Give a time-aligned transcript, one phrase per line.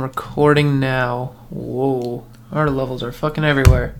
[0.00, 1.34] I'm recording now.
[1.50, 2.24] Whoa.
[2.52, 3.96] Our levels are fucking everywhere.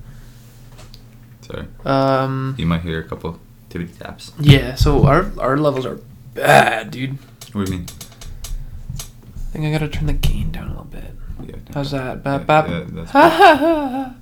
[1.42, 1.66] Sorry.
[1.84, 3.38] Um You might hear a couple
[3.68, 4.32] tippity taps.
[4.40, 5.98] yeah, so our our levels are
[6.32, 7.18] bad, dude.
[7.52, 7.86] What do you mean?
[7.92, 11.12] I think I gotta turn the gain down a little bit.
[11.44, 11.56] Yeah.
[11.74, 12.25] How's that?
[12.25, 12.69] Bap bap.
[12.71, 14.14] yeah, that's Ha ha ha.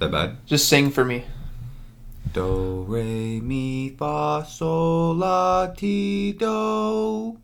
[0.00, 0.38] that bad?
[0.46, 1.22] Just sing for me.
[2.34, 7.38] Do re mi fa sol la ti do.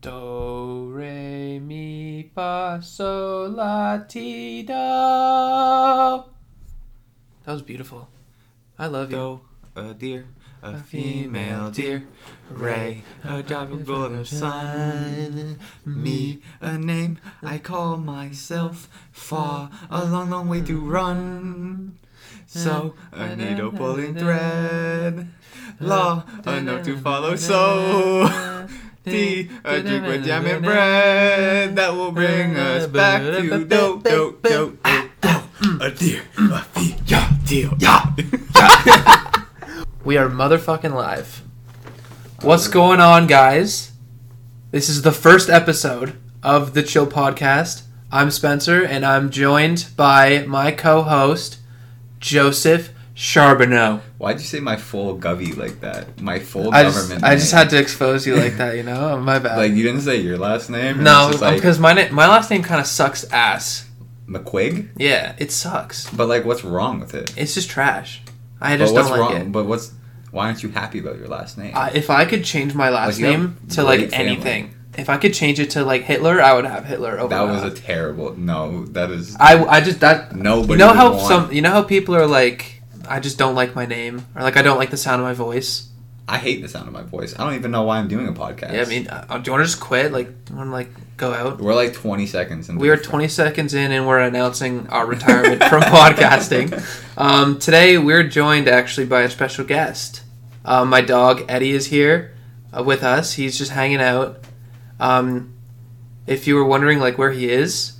[0.00, 4.72] Do re mi fa sol la ti do.
[7.44, 8.08] That was beautiful.
[8.78, 9.16] I love you.
[9.16, 9.40] Do
[9.74, 10.26] a deer,
[10.62, 12.04] a, A female deer.
[12.50, 15.58] Ray, a driving golden sun.
[15.84, 18.88] Me, a name I call myself.
[19.10, 20.88] Far, a long, long way to hmm.
[20.88, 21.98] run.
[22.46, 25.28] So, a needle pulling thread.
[25.80, 27.36] Law, a note to follow.
[27.36, 28.26] So,
[29.10, 31.76] tea, a drink with jam and bread.
[31.76, 35.78] That will bring us back to do, do, do, do, do.
[35.80, 37.70] A deer, a female deer.
[37.78, 38.04] Yeah.
[40.04, 41.42] We are motherfucking live.
[42.42, 43.92] What's going on, guys?
[44.70, 47.82] This is the first episode of the Chill Podcast.
[48.12, 51.58] I'm Spencer, and I'm joined by my co-host
[52.20, 52.90] Joseph
[53.22, 54.00] Charbonneau.
[54.18, 56.20] Why'd you say my full govy like that?
[56.20, 57.24] My full I just, government.
[57.24, 59.18] I just had to expose you like that, you know.
[59.20, 59.58] My bad.
[59.58, 61.02] Like you didn't say your last name.
[61.02, 63.88] no, It's just like because my na- my last name kind of sucks ass.
[64.28, 64.90] McQuigge.
[64.96, 66.08] Yeah, it sucks.
[66.10, 67.34] But like, what's wrong with it?
[67.36, 68.22] It's just trash.
[68.60, 69.40] I But just what's don't like wrong?
[69.40, 69.50] it.
[69.52, 69.92] But what's?
[70.30, 71.72] Why aren't you happy about your last name?
[71.74, 74.26] I, if I could change my last Like, name to like great family.
[74.34, 77.42] anything, if I could change it to like Hitler, I would have Hitler over that
[77.42, 78.36] was a terrible.
[78.36, 79.34] No, that is.
[79.40, 80.74] I, I just that nobody.
[80.74, 82.77] you know would how want- some you know how people are like
[83.08, 85.32] I just don't like my name or like I don't like the sound of my
[85.34, 85.88] voice.
[86.30, 87.34] I hate the sound of my voice.
[87.38, 88.74] I don't even know why I'm doing a podcast.
[88.74, 90.12] Yeah, I mean, uh, do you want to just quit?
[90.12, 91.58] Like, do you want to like go out?
[91.58, 92.68] we're like 20 seconds.
[92.68, 96.70] into We are the- 20 seconds in and we're announcing our retirement from podcasting.
[97.16, 100.22] Um, today we're joined actually by a special guest.
[100.66, 102.34] Um, my dog Eddie is here
[102.76, 103.32] uh, with us.
[103.32, 104.44] He's just hanging out.
[105.00, 105.54] Um,
[106.26, 107.92] if you were wondering like where he is,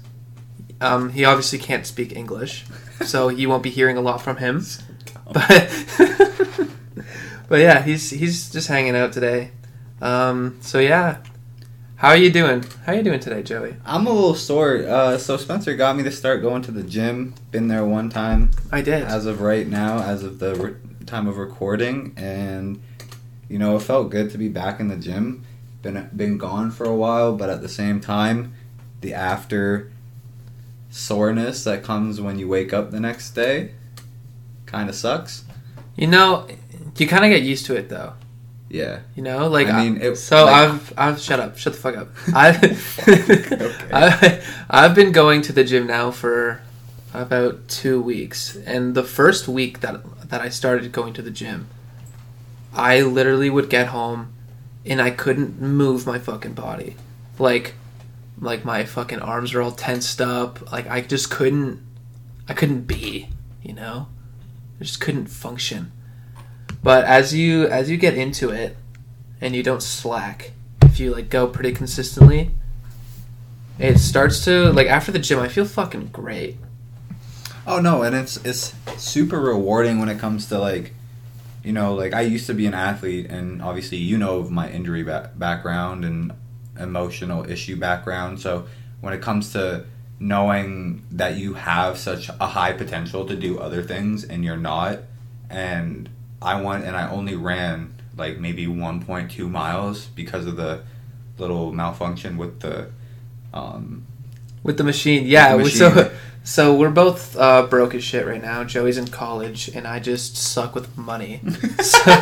[0.83, 2.67] um, he obviously can't speak English,
[3.07, 4.63] so you won't be hearing a lot from him.
[5.33, 5.84] But
[7.49, 9.50] but yeah, he's he's just hanging out today.
[10.00, 11.19] Um, so yeah,
[11.97, 12.65] how are you doing?
[12.87, 13.77] How are you doing today, Joey?
[13.84, 14.84] I'm a little sore.
[14.87, 17.34] Uh, so Spencer got me to start going to the gym.
[17.50, 18.53] Been there one time.
[18.72, 19.03] I did.
[19.03, 22.81] as of right now, as of the re- time of recording, and
[23.49, 25.44] you know, it felt good to be back in the gym.
[25.83, 28.55] Been been gone for a while, but at the same time,
[29.00, 29.93] the after
[30.91, 33.72] soreness that comes when you wake up the next day
[34.69, 35.45] kind of sucks.
[35.97, 36.47] You know,
[36.97, 38.12] you kind of get used to it though.
[38.71, 39.01] Yeah.
[39.17, 41.97] You know, like I mean, it- so like- I've I've shut up, shut the fuck
[41.97, 42.09] up.
[42.34, 42.62] I've
[43.09, 43.89] Okay.
[43.93, 46.61] I, I've been going to the gym now for
[47.15, 51.69] about two weeks, and the first week that that I started going to the gym,
[52.75, 54.33] I literally would get home,
[54.85, 56.97] and I couldn't move my fucking body,
[57.39, 57.75] like,
[58.39, 61.81] like my fucking arms are all tensed up, like I just couldn't,
[62.47, 63.31] I couldn't be,
[63.62, 64.09] you know,
[64.81, 65.93] I just couldn't function.
[66.83, 68.77] But as you as you get into it,
[69.41, 70.53] and you don't slack,
[70.83, 72.50] if you like go pretty consistently,
[73.78, 75.38] it starts to like after the gym.
[75.38, 76.56] I feel fucking great.
[77.67, 80.94] Oh no, and it's it's super rewarding when it comes to like,
[81.62, 84.71] you know, like I used to be an athlete, and obviously you know of my
[84.71, 86.33] injury ba- background and
[86.78, 88.41] emotional issue background.
[88.41, 88.67] So
[89.00, 89.84] when it comes to
[90.21, 94.99] knowing that you have such a high potential to do other things and you're not,
[95.51, 96.09] and
[96.43, 100.83] I went and I only ran like maybe 1.2 miles because of the
[101.39, 102.91] little malfunction with the
[103.55, 104.05] um,
[104.65, 105.56] With the machine, yeah.
[105.56, 106.11] The we- So,
[106.45, 108.65] so we're both uh, broke as shit right now.
[108.65, 111.41] Joey's in college, and I just suck with money.
[111.81, 111.99] So-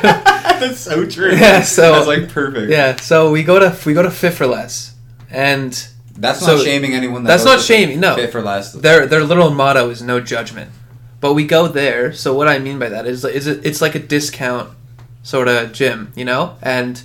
[0.57, 1.33] That's so true.
[1.35, 2.71] Yeah, so- that's like perfect.
[2.71, 4.95] yeah, so we go to we go to Fit for Less,
[5.31, 5.87] and
[6.19, 7.25] that's So- not shaming anyone.
[7.25, 8.15] That that's not shaming, no.
[8.17, 8.73] Fit for less.
[8.73, 10.71] their their little motto is no judgment.
[11.21, 12.13] But we go there.
[12.13, 14.71] So what I mean by that is is it, it's like a discount
[15.23, 16.57] sort of gym, you know?
[16.63, 17.03] And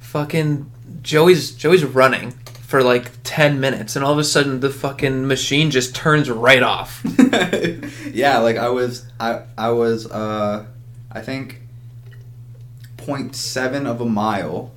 [0.00, 0.70] fucking
[1.02, 2.32] Joey's Joey's running
[2.66, 6.62] for like 10 minutes and all of a sudden the fucking machine just turns right
[6.62, 7.02] off.
[8.12, 10.64] yeah, like I was, I I was, uh,
[11.12, 11.60] I think,
[12.98, 14.72] 0.7 of a mile,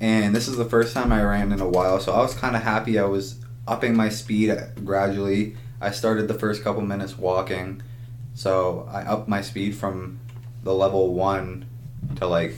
[0.00, 2.54] and this is the first time I ran in a while, so I was kind
[2.54, 2.98] of happy.
[2.98, 3.36] I was
[3.66, 5.56] upping my speed gradually.
[5.80, 7.82] I started the first couple minutes walking,
[8.34, 10.20] so I upped my speed from
[10.62, 11.66] the level one
[12.16, 12.54] to like,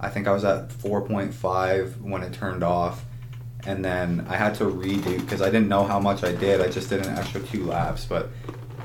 [0.00, 3.04] I think I was at 4.5 when it turned off,
[3.66, 6.60] and then I had to redo because I didn't know how much I did.
[6.60, 8.30] I just did an extra two laps, but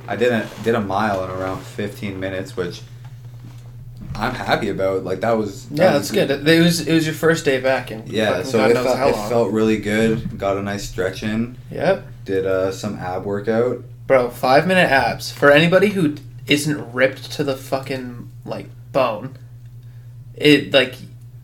[0.07, 2.81] I did a did a mile in around 15 minutes, which
[4.15, 5.03] I'm happy about.
[5.03, 6.47] Like that was that Yeah, was that's good.
[6.47, 9.07] It was it was your first day back, and Yeah, so it knows felt, how
[9.09, 10.37] it felt really good.
[10.37, 11.57] Got a nice stretch in.
[11.71, 13.83] Yep, Did uh, some ab workout.
[14.07, 14.29] bro.
[14.29, 16.15] Five minute abs for anybody who
[16.47, 19.37] isn't ripped to the fucking like bone.
[20.35, 20.95] It like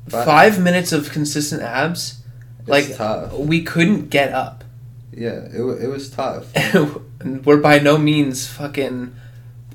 [0.09, 2.21] Fi- five minutes of consistent abs.
[2.59, 3.33] It's Like tough.
[3.33, 4.63] we couldn't get up.
[5.13, 6.47] Yeah, it, it was tough.
[7.45, 9.15] We're by no means fucking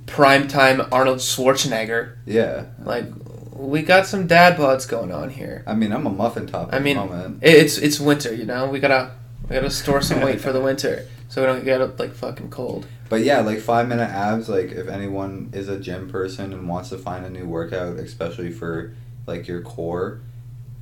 [0.07, 2.17] primetime Arnold Schwarzenegger.
[2.27, 2.67] Yeah.
[2.83, 3.07] Like
[3.55, 5.63] we got some dad bods going on here.
[5.67, 7.39] I mean, I'm a muffin top I mean, moment.
[7.43, 8.69] It's it's winter, you know.
[8.69, 9.13] We gotta
[9.49, 12.87] we gotta store some weight for the winter, so we don't get like fucking cold.
[13.09, 14.49] But yeah, like five minute abs.
[14.49, 18.51] Like if anyone is a gym person and wants to find a new workout, especially
[18.51, 18.95] for
[19.27, 20.21] like your core,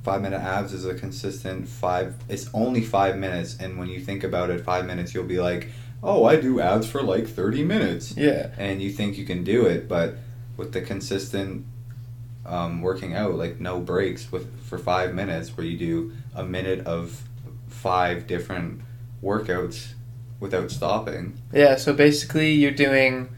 [0.03, 2.15] five minute abs is a consistent five.
[2.29, 5.69] It's only five minutes, and when you think about it, five minutes, you'll be like,
[6.03, 9.65] oh, I do abs for like thirty minutes, Yeah, and you think you can do
[9.65, 10.15] it, but
[10.57, 11.65] with the consistent
[12.45, 16.85] um, working out, like no breaks with for five minutes, where you do a minute
[16.87, 17.21] of
[17.67, 18.81] five different
[19.23, 19.93] workouts
[20.39, 21.37] without stopping.
[21.53, 21.75] yeah.
[21.75, 23.29] So basically, you're doing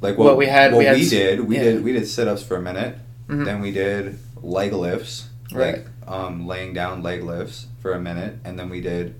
[0.00, 1.62] like What we had- what we had we did we yeah.
[1.64, 2.96] did we did sit-ups for a minute
[3.28, 3.44] Mhm.
[3.44, 5.78] then we did leg lifts Right.
[5.78, 9.16] like um, laying down leg lifts for a minute and then we did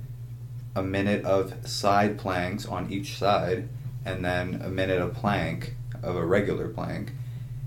[0.78, 3.68] a minute of side planks on each side
[4.04, 7.12] and then a minute of plank of a regular plank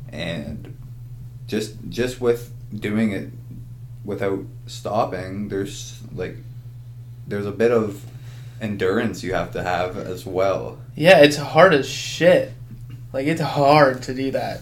[0.09, 0.77] and
[1.47, 3.29] just just with doing it
[4.05, 6.37] without stopping there's like
[7.27, 8.03] there's a bit of
[8.61, 11.19] endurance you have to have as well yeah.
[11.19, 12.53] It's hard as shit.
[13.13, 14.61] Like it's hard to do that.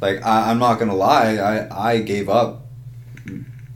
[0.00, 2.63] Like I, I'm not gonna lie, I I gave up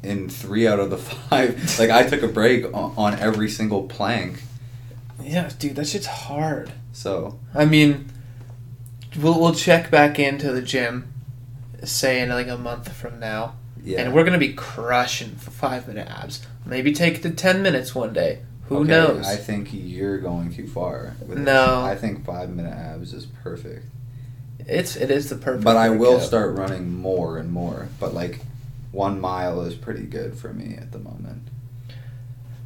[0.03, 0.99] in three out of the
[1.31, 1.79] five.
[1.79, 4.43] like I took a break on, on every single plank.
[5.23, 6.73] Yeah, dude, that shit's hard.
[6.93, 8.11] So I mean,
[9.21, 11.13] we'll we'll check back into the gym,
[11.85, 15.87] say in like a month from now, yeah, and we're gonna be crushing for five
[15.89, 16.47] minute abs.
[16.65, 18.41] Maybe take it to ten minutes one day.
[18.67, 19.27] Who Okay, knows?
[19.27, 21.15] I think you're going too far.
[21.27, 21.83] With No.
[21.83, 21.87] this.
[21.87, 23.87] I think five minute abs is perfect.
[24.61, 25.65] It's it is the perfect.
[25.65, 27.89] But I will start running more and more.
[27.99, 28.41] But like
[28.99, 31.47] one mile is pretty good for me at the moment.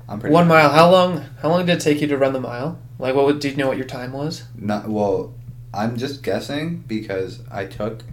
[0.09, 0.71] I'm pretty One mile.
[0.71, 1.27] How long?
[1.43, 2.79] How long did it take you to run the mile?
[2.99, 4.45] Like, what would, did you know what your time was?
[4.57, 5.35] Not well.
[5.75, 8.05] I'm just guessing because I took,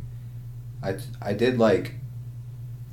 [0.83, 1.95] I I did like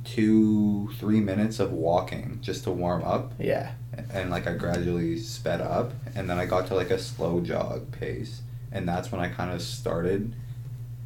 [0.05, 3.73] two three minutes of walking just to warm up, Yeah.
[4.13, 7.91] and like I gradually sped up, and then I got to like a slow jog
[7.91, 8.41] pace,
[8.71, 10.33] and that's when I kind of started.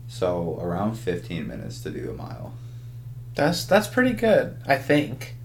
[0.07, 2.53] So around 15 minutes to do a mile.
[3.35, 4.57] That's that's pretty good.
[4.65, 5.35] I think.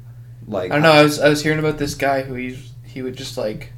[0.47, 0.93] Like I don't know.
[0.93, 3.73] I was I was hearing about this guy who he he would just like.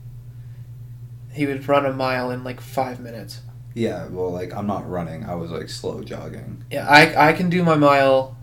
[1.33, 3.43] He would run a mile in like five minutes.
[3.75, 5.25] Yeah, well, like I'm not running.
[5.25, 6.65] I was like slow jogging.
[6.71, 8.37] Yeah, I I can do my mile.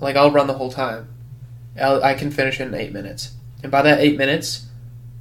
[0.00, 1.08] Like I'll run the whole time.
[1.80, 4.66] I'll, I can finish in eight minutes, and by that eight minutes,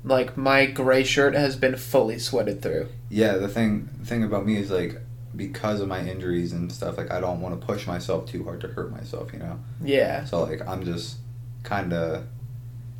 [0.03, 2.89] like my gray shirt has been fully sweated through.
[3.09, 5.01] Yeah, the thing thing about me is like
[5.35, 8.61] because of my injuries and stuff, like I don't want to push myself too hard
[8.61, 9.59] to hurt myself, you know.
[9.83, 10.25] Yeah.
[10.25, 11.17] So like I'm just
[11.63, 12.25] kind of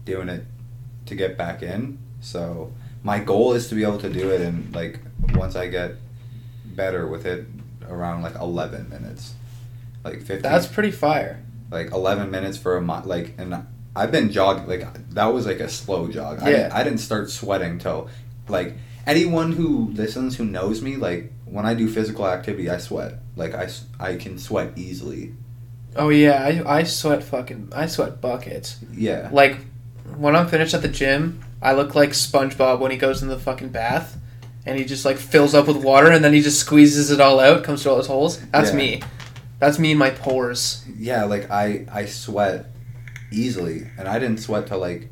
[0.05, 0.45] doing it
[1.07, 1.99] to get back in.
[2.21, 4.99] So my goal is to be able to do it and like
[5.35, 5.95] once I get
[6.65, 7.45] better with it
[7.87, 9.33] around like 11 minutes.
[10.03, 11.43] Like 15 That's pretty fire.
[11.71, 15.59] like 11 minutes for a month like and I've been jogging like that was like
[15.59, 16.39] a slow jog.
[16.41, 16.55] I, Yeah.
[16.57, 18.09] didn't, I didn't start sweating till
[18.47, 18.73] like
[19.05, 23.13] anyone who listens who knows me like when I do physical activity I sweat.
[23.35, 23.69] Like I,
[23.99, 25.33] I can sweat easily.
[25.95, 28.77] Oh yeah, I I sweat fucking I sweat buckets.
[28.91, 29.29] Yeah.
[29.31, 29.57] Like
[30.17, 33.37] when I'm finished at the gym, I look like SpongeBob when he goes in the
[33.37, 34.17] fucking bath,
[34.65, 37.39] and he just like fills up with water and then he just squeezes it all
[37.39, 38.39] out, comes through all his holes.
[38.51, 38.75] That's Yeah.
[38.77, 39.01] me.
[39.59, 40.83] That's me and my pores.
[40.97, 42.65] Yeah, like I I sweat
[43.31, 45.09] easily, and I didn't sweat till like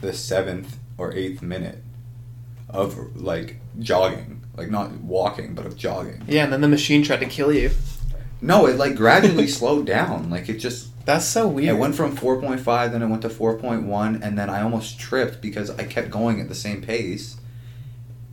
[0.00, 1.78] the seventh or eighth minute
[2.68, 6.22] of like jogging, like not walking, but of jogging.
[6.26, 7.70] Yeah, and then the machine tried to kill you.
[8.40, 10.30] No, it like gradually slowed down.
[10.30, 11.76] Like it just That's so weird.
[11.76, 14.50] it went from four point five, then it went to four point one, and then
[14.50, 17.36] I almost tripped because I kept going at the same pace.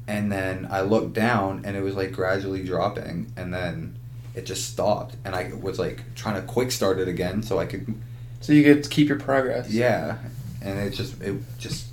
[0.07, 3.95] And then I looked down, and it was like gradually dropping, and then
[4.33, 7.65] it just stopped, and I was like trying to quick start it again so I
[7.67, 7.93] could
[8.41, 9.69] so you could keep your progress.
[9.69, 10.17] Yeah,
[10.63, 11.89] and it just it just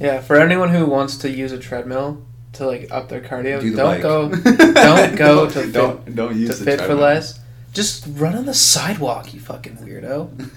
[0.00, 2.22] Yeah, for anyone who wants to use a treadmill
[2.56, 4.02] to like up their cardio, do bike.
[4.02, 4.28] go
[4.74, 7.40] don't go to don't fit, don't to use the fit for less.
[7.72, 10.50] Just run on the sidewalk, you fucking weirdo.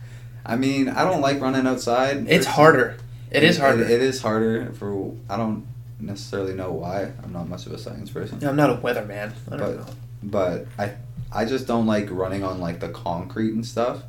[0.46, 2.18] I mean, I don't like running outside.
[2.18, 2.96] It's It's- harder.
[3.30, 3.82] It is harder.
[3.84, 5.12] It, it is harder for.
[5.28, 5.66] I don't
[6.00, 7.12] necessarily know why.
[7.22, 8.42] I'm not much of a science person.
[8.46, 9.32] I'm not a weatherman.
[9.50, 9.86] I don't But- know.
[10.22, 10.92] but I
[11.30, 14.02] I just don't like running on like the concrete and stuff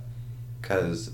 [0.62, 1.12] because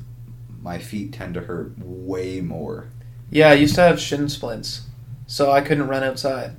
[0.61, 2.85] my feet tend to hurt way more.
[3.31, 4.81] Yeah, I used to have shin splints,
[5.27, 6.51] so I couldn't run outside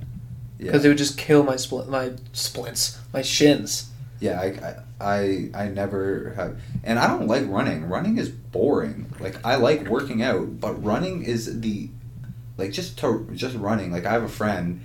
[0.59, 3.89] Yeah, because it would just kill my split, my splints, my shins.
[4.19, 4.39] yeah.
[4.41, 7.87] I, I I I never have, and I don't like running.
[7.87, 9.13] Running is boring.
[9.19, 11.89] Like I like working out, but running is the
[12.57, 13.91] like just to just running.
[13.91, 14.83] Like I have a friend,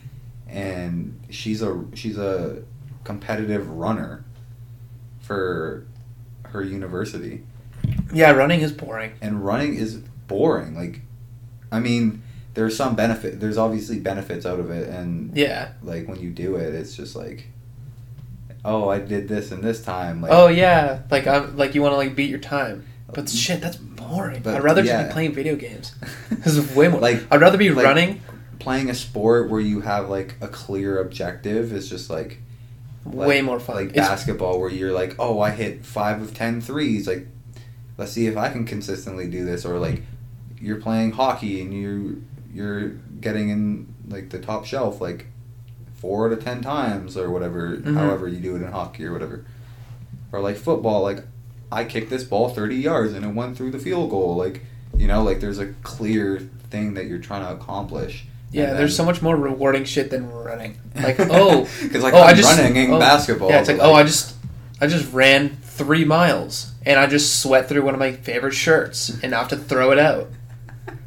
[0.49, 2.63] and she's a she's a
[3.05, 4.23] competitive runner
[5.21, 5.87] for
[6.47, 7.43] her university.
[8.13, 9.13] Yeah, running is boring.
[9.23, 9.97] and running is
[10.29, 10.75] boring.
[10.77, 11.01] Like,
[11.73, 12.23] I mean,
[12.55, 13.41] there's some benefit.
[13.41, 15.73] There's obviously benefits out of it, and Yeah.
[15.83, 17.49] like when you do it, it's just like,
[18.65, 20.21] oh, I did this and this time.
[20.21, 23.37] Like, oh yeah, like I'm like you want to like beat your time, but mm.
[23.39, 24.43] shit, that's boring.
[24.43, 25.95] But, I'd rather just be playing video games.
[26.31, 27.01] This is way more.
[27.01, 28.21] Like- I'd rather be like- running
[28.59, 32.39] playing a sport where you have like a clear objective is just like
[33.05, 33.77] like- way more fun.
[33.77, 37.07] Like It's- basketball, where you're like, oh, I hit five of ten threes.
[37.09, 37.27] Like,
[37.99, 39.65] let's see if I can consistently do this.
[39.65, 40.03] Or like,
[40.61, 42.89] you're playing hockey and you you're
[43.21, 45.27] getting in like the top shelf like
[45.95, 47.77] four of ten times or whatever.
[47.77, 47.95] Mhm.
[47.95, 49.45] However you do it in hockey or whatever.
[50.33, 51.25] Or like football, like
[51.71, 54.37] I kicked this ball thirty yards and it went through the field goal.
[54.37, 54.63] Like,
[54.97, 56.41] you know, like there's a clear
[56.71, 58.27] thing that you're trying to accomplish.
[58.51, 60.77] yeah, And there's so much more rewarding shit than running.
[60.95, 63.49] Like oh, because like oh, I'm I just running in oh, basketball.
[63.49, 64.35] Yeah, it's like but, oh, I just
[64.81, 69.09] I just ran three miles and I just sweat through one of my favorite shirts
[69.23, 70.29] and I have to throw it out.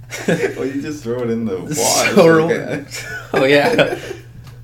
[0.27, 2.85] well, you just throw it in the water.
[2.89, 3.99] So oh yeah.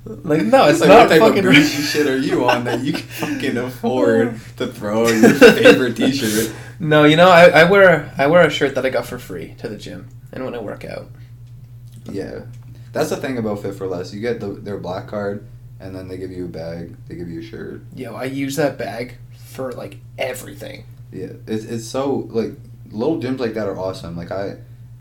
[0.04, 1.46] Like no, it's like, not what type fucking.
[1.46, 5.96] of bougie shit are you on that you can fucking afford to throw your favorite
[5.96, 6.52] T-shirt?
[6.80, 9.54] No, you know I, I wear I wear a shirt that I got for free
[9.58, 11.06] to the gym and when I work out.
[12.10, 12.46] Yeah,
[12.92, 14.12] that's the thing about Fit for Less.
[14.12, 15.46] You get the, their black card,
[15.78, 16.96] and then they give you a bag.
[17.06, 17.82] They give you a shirt.
[17.94, 20.84] Yo, I use that bag for like everything.
[21.12, 22.52] Yeah, it's it's so like
[22.90, 24.16] little gyms like that are awesome.
[24.16, 24.56] Like I,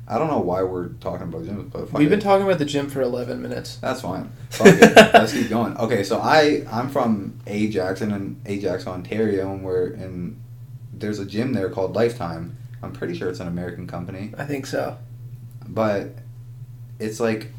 [0.08, 2.10] I don't know why we're talking about gyms, but fuck We've it.
[2.10, 3.78] been talking about the gym for 11 minutes.
[3.78, 4.30] That's fine.
[4.50, 4.96] Fuck it.
[5.14, 5.78] Let's keep going.
[5.78, 10.42] Okay, so I I'm from Ajax and in Ajax, Ontario, and we're in
[10.94, 12.58] there's a gym there called Lifetime.
[12.84, 14.98] I'm pretty sure it's an American company, I think so.
[15.68, 16.10] but
[17.00, 17.52] it's like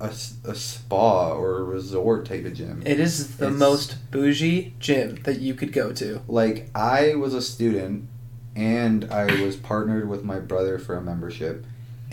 [0.00, 0.08] a,
[0.44, 2.82] a spa or a resort type of gym.
[2.84, 6.20] It is the It's- most bougie gym that you could go to.
[6.28, 8.08] like I was a student
[8.54, 11.64] and I was partnered with my brother for a membership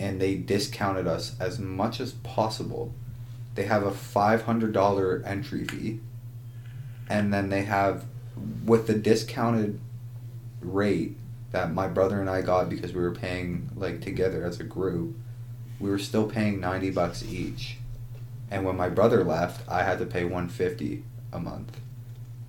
[0.03, 2.93] and they discounted us as much as possible.
[3.55, 6.01] They have a $500 entry fee
[7.10, 8.05] and then they have
[8.65, 9.79] with the discounted
[10.60, 11.15] rate
[11.51, 15.15] that my brother and I got because we were paying like together as a group,
[15.79, 17.77] we were still paying 90 bucks each.
[18.51, 21.79] And when my brother left, I had to pay 150 a month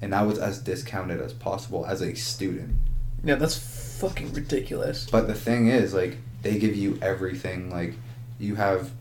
[0.03, 2.77] and that was as discounted as possible as a student.
[3.23, 3.57] Yeah, that's
[4.01, 5.09] fucking ridiculous.
[5.11, 7.71] But the thing is, like, they give you everything.
[7.71, 7.95] Like,
[8.39, 8.93] you have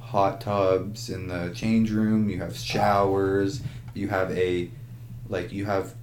[0.00, 2.28] hot tubs in the change room.
[2.30, 3.60] You have showers.
[3.92, 4.70] You have a,
[5.28, 5.94] like, you have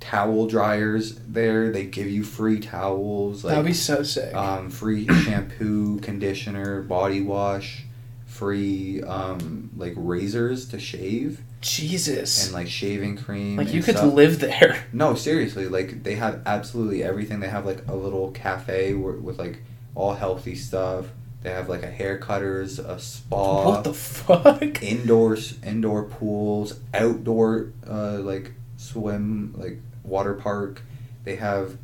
[0.00, 1.70] towel dryers there.
[1.70, 3.44] They give you free towels.
[3.44, 4.34] Like, That'd be so sick.
[4.34, 7.84] um, free shampoo, conditioner, body wash,
[8.26, 12.46] free um, like razors to shave, Jesus.
[12.46, 13.56] and like shaving cream.
[13.56, 14.14] like you could stuff.
[14.14, 14.84] live there.
[14.92, 17.40] No, seriously, like they have absolutely everything.
[17.40, 19.60] They have like a little cafe where, with like
[20.00, 21.06] all healthy stuff.
[21.42, 24.82] They have like a hair cutters, a spa, what the fuck?
[24.82, 30.82] indoors, indoor pools, outdoor uh, like swim, like water park.
[31.24, 31.76] They have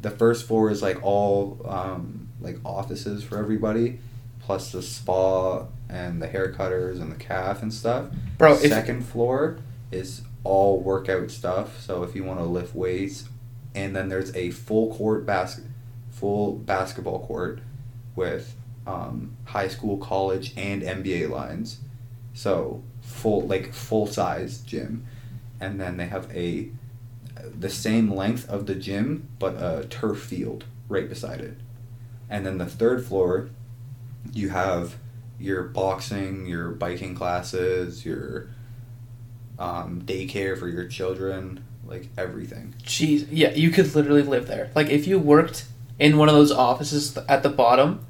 [0.00, 3.98] the first floor is like all um, like offices for everybody,
[4.40, 8.06] plus the spa and the hair cutters and the calf and stuff.
[8.38, 9.58] Bro, if Second floor
[9.90, 11.80] is all workout stuff.
[11.80, 13.28] So if you want to lift weights,
[13.74, 15.64] and then there's a full court basket,
[16.20, 17.60] full basketball court
[18.14, 18.54] with
[18.86, 21.80] um, high school, college, and NBA lines.
[22.34, 25.06] So full like full size gym,
[25.58, 26.70] and then they have a
[27.58, 31.56] the same length of the gym but a turf field right beside it.
[32.28, 33.50] And then the third floor,
[34.32, 34.96] you have
[35.38, 38.48] your boxing, your biking classes, your
[39.58, 42.74] um, daycare for your children, like everything.
[42.84, 44.70] Jeez, yeah, you could literally live there.
[44.74, 45.64] Like if you worked
[46.00, 48.04] in one of those offices at the bottom,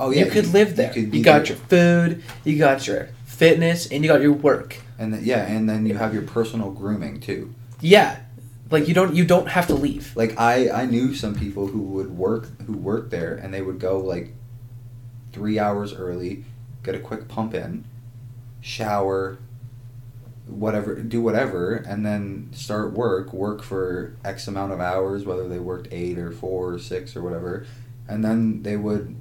[0.00, 0.88] Oh yeah, you could live there.
[0.88, 4.78] You, could be got your food, you got your fitness, and you got your work.
[4.98, 7.52] and then, yeah, and then you have your personal grooming too.
[7.80, 8.20] Yeah,
[8.70, 10.16] like you don't you don't have to leave.
[10.16, 13.78] Like I, I knew some people who would work who worked there, and they would
[13.78, 14.32] go like
[15.32, 16.44] three hours early,
[16.82, 17.84] get a quick pump in,
[18.60, 19.38] shower,
[20.46, 23.32] whatever, do whatever, and then start work.
[23.32, 27.22] Work for X amount of hours, whether they worked eight or four or six or
[27.22, 27.66] whatever,
[28.08, 29.20] and then they would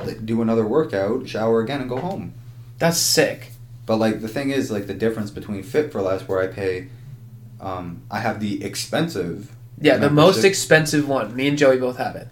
[0.00, 2.34] f- do another workout, shower again, and go home.
[2.78, 3.52] That's sick.
[3.86, 6.88] But like the thing is, like the difference between Fit for Less, where I pay,
[7.60, 11.34] um, I have the expensive Yeah, the most expensive one.
[11.34, 12.28] Me and Joey both have it.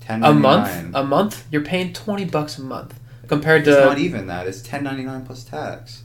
[0.00, 3.98] ten A month, a month, you're paying twenty bucks a month compared to It's not
[3.98, 4.46] even that.
[4.46, 6.04] It's ten ninety nine plus tax.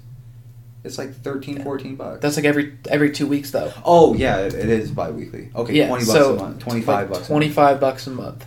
[0.83, 2.21] It's like 13, 14 bucks.
[2.21, 3.73] that's like every every two weeks though.
[3.83, 5.49] oh yeah, it, it is bi-weekly.
[5.55, 7.27] Okay, yeah, twenty bucks so a month, twenty five like bucks.
[7.27, 7.81] Twenty five A month.
[7.81, 8.45] bucks a month.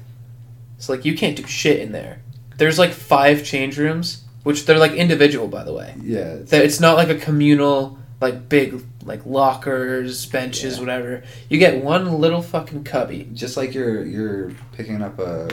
[0.79, 2.23] So like you can't do shit in there.
[2.57, 5.95] There's like five change rooms, which they're like individual by the way.
[6.03, 10.81] Yeah, it's, That it's not like a communal like big like lockers, benches, Yeah.
[10.81, 11.23] whatever.
[11.51, 13.29] You get one little fucking cubby.
[13.35, 15.49] just like you're you're picking up a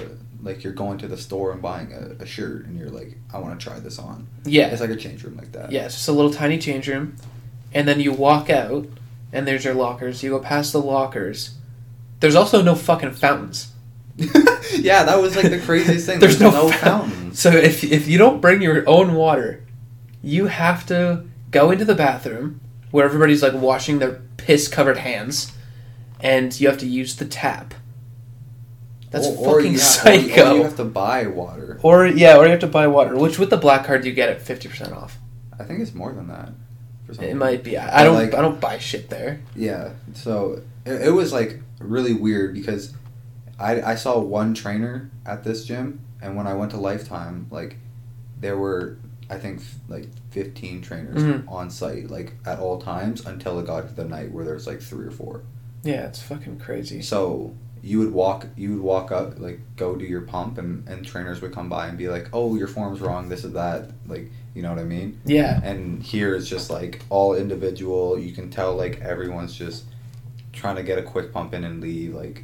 [0.47, 3.39] like you're going to the store and buying a, a shirt and you're like, I
[3.39, 4.27] want to try this on.
[4.45, 4.67] Yeah.
[4.67, 5.71] It's like a change room like that.
[5.71, 7.15] Yeah, it's just a little tiny change room.
[7.73, 8.87] And then you walk out,
[9.33, 10.23] and there's your lockers.
[10.23, 11.55] You go past the lockers.
[12.21, 13.73] There's also no fucking fountains.
[14.17, 16.19] yeah, that was like the craziest thing.
[16.21, 17.09] There's There's, no no, fountain.
[17.11, 17.39] fountains.
[17.39, 19.63] So if, if you don't bring your own water,
[20.23, 25.51] you have to go into the bathroom where everybody's like washing their piss covered hands,
[26.19, 27.75] and you have to use the tap.
[29.09, 30.51] That's or, or fucking have- psycho.
[30.51, 31.79] Or, you have to buy water.
[31.83, 34.29] Or yeah, or you have to buy water, which with the black card you get
[34.29, 35.17] it fifty percent off.
[35.59, 36.49] I think it's more than that.
[37.21, 37.77] It might be.
[37.77, 38.15] I, I don't.
[38.15, 39.39] like- I don't buy shit there.
[39.55, 39.91] Yeah.
[40.13, 42.93] So it, it was like really weird because
[43.59, 47.77] I I saw one trainer at this gym, and when I went to Lifetime, like
[48.39, 48.97] there were
[49.29, 51.49] I think f- like fifteen trainers Mhm.
[51.49, 54.81] on site, like at all times until it got to the night where there's like
[54.81, 55.43] three or four.
[55.83, 57.01] Yeah, it's fucking crazy.
[57.01, 57.55] So
[57.87, 61.41] you would walk you would walk up like go do your pump and, and trainers
[61.41, 64.61] would come by and be like oh your form's wrong this is that like you
[64.61, 68.75] know what i mean Yeah, and here it's just like all individual you can tell
[68.75, 69.85] like everyone's just
[70.51, 72.43] trying to get a quick pump in and leave like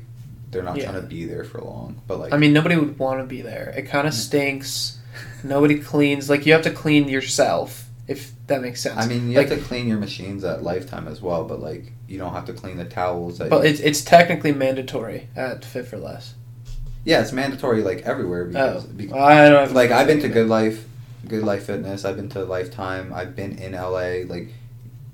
[0.49, 0.91] they're not Yeah.
[0.91, 3.41] trying to be there for long but like I mean nobody would want to be
[3.41, 3.73] there.
[3.75, 4.17] It kind of mm.
[4.17, 4.99] stinks.
[5.43, 6.29] Nobody cleans.
[6.29, 8.97] Like you have to clean yourself, if that makes sense.
[8.97, 11.91] i mean you like, have to clean your machines at lifetime as well but like
[12.07, 15.87] you don't have to clean the towels but you- it's it's technically mandatory at Fit
[15.87, 16.33] for Less.
[17.05, 20.47] yeah it's mandatory like everywhere because, Oh, because I don't like I've been to Good
[20.49, 20.85] Life,
[21.27, 22.03] Good Life Fitness.
[22.03, 23.13] I've been to Lifetime.
[23.13, 24.25] I've been in LA.
[24.27, 24.49] Like,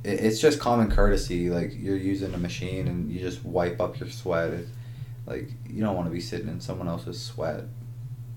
[0.04, 1.52] it, it's just common courtesy.
[1.52, 4.49] Like you're using a machine and you just wipe up your sweat.
[4.52, 4.67] It,
[5.28, 7.65] like you don't want to be sitting in someone else's sweat,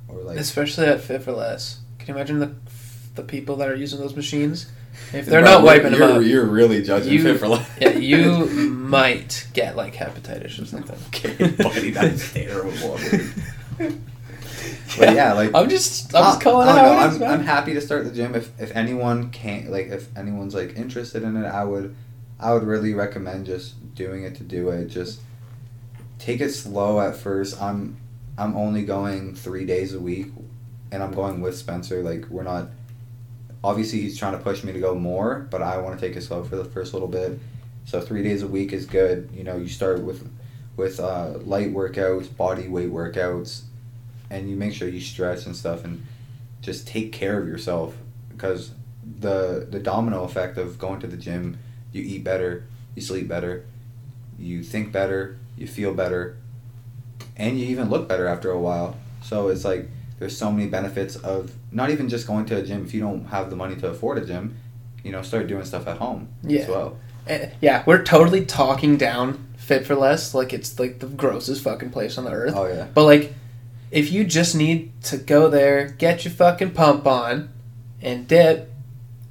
[0.09, 1.81] or like especially at Fit for Less.
[1.99, 2.55] Can you imagine the
[3.15, 4.71] the people that are using those machines?
[5.13, 7.79] If they're not wiping them you're, up, You're really judging You- Fit for Life.
[7.81, 10.99] yeah, you might get like hepatitis or something.
[11.09, 12.99] okay, buddy, that's terrible.
[14.99, 17.41] But yeah, like I'm just I'm just calling I it don't how know, I'm.
[17.41, 18.35] I'm happy to start the gym.
[18.35, 21.95] If if anyone can't like if anyone's like interested in it, I would
[22.39, 24.87] I would really recommend just doing it to do it.
[24.89, 25.21] Just
[26.19, 27.61] take it slow at first.
[27.63, 27.97] I'm
[28.37, 30.27] I'm only going three days a week,
[30.91, 32.03] and I'm going with Spencer.
[32.03, 32.69] Like we're not.
[33.65, 36.23] Obviously, he's trying to push me to go more, but I want to take it
[36.23, 37.39] slow for the first little bit.
[37.85, 39.31] So three days a week is good.
[39.33, 40.29] You know, you start with
[40.77, 43.63] with uh, light workouts, body weight workouts,
[44.31, 46.05] and you make sure you stretch and stuff, and
[46.61, 47.95] just take care of yourself
[48.31, 48.73] because
[49.21, 51.59] the the domino effect of going to the gym,
[51.93, 53.65] you eat better, you sleep better,
[54.39, 56.37] you think better, you feel better,
[57.37, 58.97] and you even look better after a while.
[59.23, 62.85] So it's like there's so many benefits of not even just going to a gym.
[62.85, 64.57] If you don't have the money to afford a gym,
[65.03, 66.61] you know, start doing stuff at home Yeah.
[66.63, 66.97] as well.
[67.27, 71.91] Eh, yeah, we're totally talking down Fit for Less like it's like the grossest fucking
[71.91, 72.55] place on the earth.
[72.57, 73.33] Oh yeah, But like,
[73.91, 77.49] if you just need to go there, get your fucking pump on,
[78.01, 78.71] and dip,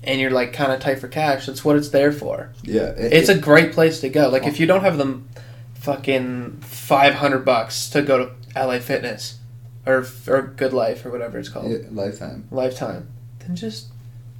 [0.04, 2.54] and you're like kind of tight for cash, that's what it's there for.
[2.64, 2.92] yeah.
[2.98, 4.30] it- It's it- a great place to go.
[4.30, 5.28] Like if you don't have them,
[5.76, 9.38] fucking five hundred bucks to go to LA Fitness,
[9.86, 12.48] or or Good Life or whatever it's called, yeah, lifetime.
[12.52, 13.08] Lifetime,
[13.40, 13.88] then just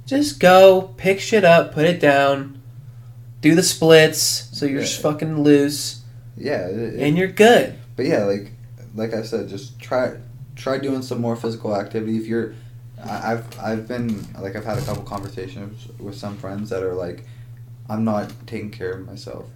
[0.06, 2.60] just go pick shit up, put it down,
[3.40, 5.10] do the splits so you're just Yeah.
[5.10, 6.02] fucking loose,
[6.36, 7.74] Yeah, it- and you're good.
[7.96, 8.52] but yeah, like
[8.94, 10.12] like I said, just try
[10.54, 12.16] try doing some more physical activity.
[12.18, 12.52] If you're,
[13.02, 17.24] I've I've been like I've had a couple conversations with some friends that are like,
[17.88, 19.46] I'm not taking care of myself.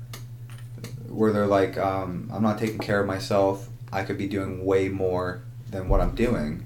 [1.08, 3.68] Where they're like, um, I'm not taking care of myself.
[3.92, 6.64] I could be doing way more than what I'm doing,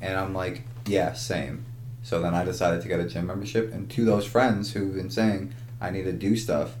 [0.00, 1.64] and I'm like, yeah, same.
[2.02, 5.10] So then I decided to get a gym membership, and to those friends who've been
[5.10, 6.76] saying I need to do stuff,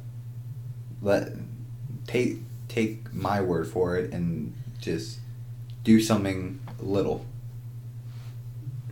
[1.02, 1.32] let
[2.06, 5.18] take take my word for it and just
[5.84, 7.24] do something little.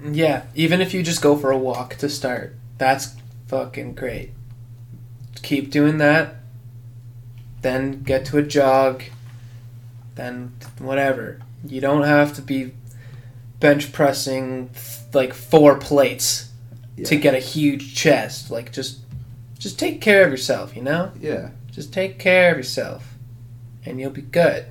[0.05, 3.15] Yeah, even if you just go for a walk to start, that's
[3.49, 4.33] fucking great.
[5.43, 6.37] Keep doing that.
[7.63, 9.03] Then get to a jog.
[10.15, 11.41] Then whatever.
[11.65, 12.73] You don't have to be
[13.61, 14.71] bench pressing
[15.13, 16.51] like four plates
[17.05, 18.51] to get a huge chest.
[18.51, 19.01] Like just
[19.59, 21.13] just take care of yourself, you know?
[21.21, 21.51] Yeah.
[21.73, 23.15] Just take care of yourself
[23.85, 24.67] and you'll be good.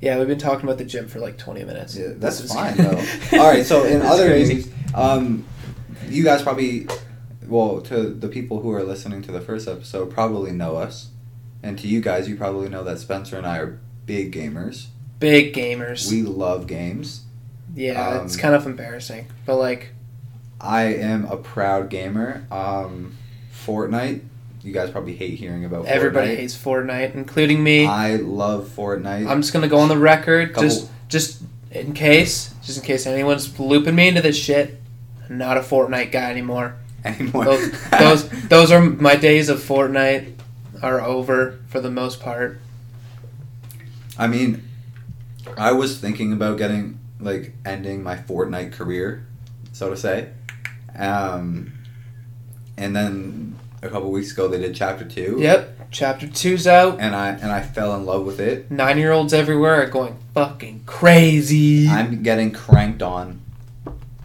[0.00, 1.96] Yeah, we've been talking about the gym for like 20 minutes.
[1.96, 3.02] Yeah, that's fine though.
[3.32, 5.44] All right, so in other news, um,
[6.08, 6.86] you guys probably,
[7.46, 11.10] well, to the people who are listening to the first episode, probably know us,
[11.62, 14.88] and to you guys, you probably know that Spencer and I are big gamers.
[15.18, 16.10] Big gamers.
[16.10, 17.22] We love games.
[17.74, 19.28] yeah, it's um, kind of embarrassing.
[19.44, 19.92] But like
[20.60, 22.46] I am a proud gamer.
[22.50, 23.16] Um,
[23.52, 24.20] Fortnite.
[24.62, 26.36] You guys probably hate hearing about everybody Fortnite.
[26.38, 27.86] hates Fortnite, including me.
[27.86, 29.28] I love Fortnite.
[29.28, 32.84] I'm just going to go on the record Couple- just just in case, just in
[32.84, 34.80] case anyone's looping me into this shit.
[35.28, 36.76] I'm not a Fortnite guy anymore.
[37.04, 37.44] anymore.
[37.44, 40.34] Those those those are my days of Fortnite
[40.82, 42.58] are over for the most part.
[44.18, 44.65] I mean,
[45.56, 49.26] I was thinking about getting like ending my Fortnite career,
[49.72, 50.30] so to say.
[50.98, 51.72] Um,
[52.76, 55.36] and then a couple weeks ago they did chapter two.
[55.38, 56.98] Yep, chapter two's out.
[57.00, 58.70] And I and I fell in love with it.
[58.70, 63.40] 9-year-olds everywhere are going fucking crazy I'm getting cranked on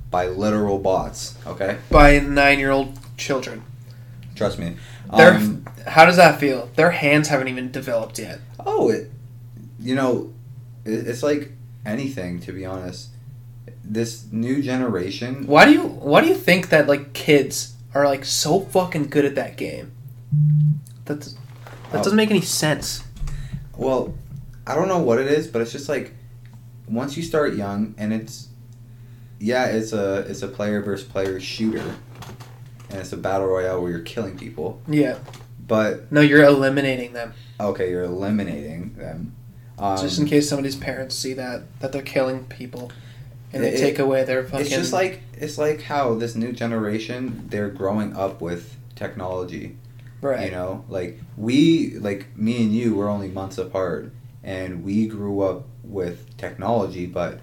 [0.09, 1.37] by literal bots.
[1.47, 3.63] Okay, by 9-year-old children.
[4.35, 4.75] trust me.
[5.15, 6.69] Their Um, how does that feel?
[6.75, 8.39] Their hands haven't even developed yet.
[8.65, 9.11] oh, it,
[9.79, 10.33] you know,
[10.85, 11.51] it's like
[11.85, 13.09] anything to be honest.
[13.83, 15.45] This new generation.
[15.47, 19.25] Why do you why do you think that like kids are like so fucking good
[19.25, 19.91] at that game?
[21.05, 21.33] That's
[21.91, 23.03] that doesn't make any sense.
[23.75, 24.13] Well,
[24.65, 26.13] I don't know what it is, but it's just like
[26.87, 28.47] once you start young and it's
[29.39, 31.95] yeah, it's a it's a player versus player shooter.
[32.89, 34.81] And it's a battle royale where you're killing people.
[34.87, 35.17] Yeah.
[35.65, 37.33] But No, you're eliminating them.
[37.59, 39.33] okay, you're eliminating them.
[39.81, 42.91] Um, Just in case somebody's parents see that that they're killing people
[43.51, 46.51] and they It- take away their fucking it's just like it's like how this new
[46.51, 49.75] generation they're growing up with technology.
[50.21, 50.45] right.
[50.45, 54.11] You know, like we, like me and you, were only months apart,
[54.43, 57.39] and we grew up with technology, but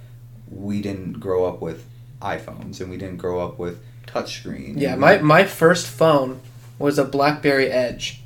[0.48, 1.84] we didn't grow up with
[2.22, 4.74] iPhones, and we didn't grow up with touchscreen.
[4.80, 6.40] Yeah, my my first phone
[6.78, 8.22] was a BlackBerry Edge.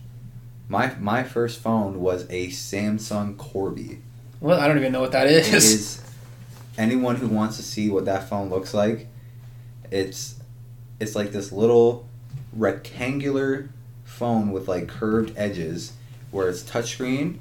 [0.73, 3.99] My my first phone was a Samsung Corby.
[4.41, 5.47] Well, I don't even know what that is.
[5.49, 6.03] It is is
[6.79, 9.07] anyone who wants to see what that phone looks like.
[9.91, 10.41] It's
[10.99, 12.09] it's like this little
[12.55, 13.69] rectangular
[14.05, 15.93] phone with like curved edges
[16.31, 17.37] where it's touchscreen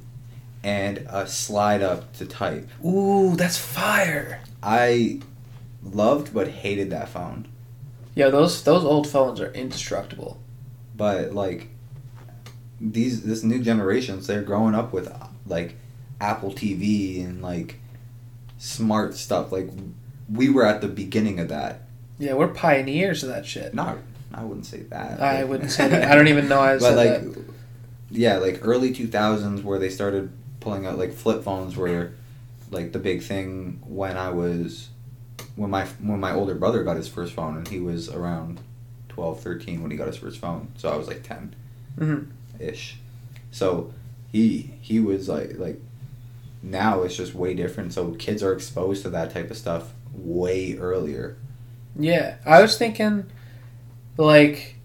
[0.62, 2.68] and a slide up to type.
[2.86, 4.42] Ooh, that's fire.
[4.62, 5.22] I
[5.82, 7.48] loved but hated that phone.
[8.14, 10.38] Yeah, those those old phones are indestructible.
[10.98, 11.70] But like
[12.84, 15.14] these this new generations they're growing up with
[15.46, 15.76] like
[16.20, 17.76] Apple TV and like
[18.58, 19.70] smart stuff like
[20.32, 21.82] we were at the beginning of that.
[22.20, 23.74] Yeah, we're pioneers of that shit.
[23.74, 23.98] Not
[24.34, 25.20] I wouldn't say that.
[25.22, 26.10] I wouldn't say that.
[26.12, 27.44] I don't even know I but said like that.
[28.12, 32.12] yeah, like early 2000s where they started pulling out like flip phones were
[32.70, 34.90] like the big thing when I was
[35.56, 38.60] when my when my older brother got his first phone and he was around
[39.10, 40.72] 12 13 when he got his first phone.
[40.78, 41.56] So I was like 10
[42.00, 42.28] Mhm.
[42.62, 42.98] Ish.
[43.52, 43.94] So
[44.32, 45.80] he he was like like
[46.64, 47.94] now it's just way different.
[47.94, 51.38] So kids are exposed to that type of stuff way earlier.
[51.98, 53.26] Yeah, I was thinking,
[54.18, 54.76] like,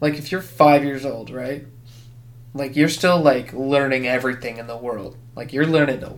[0.00, 1.66] like if you're five years old, right?
[2.54, 5.16] Like you're still like learning everything in the world.
[5.36, 6.14] Like you're learning to,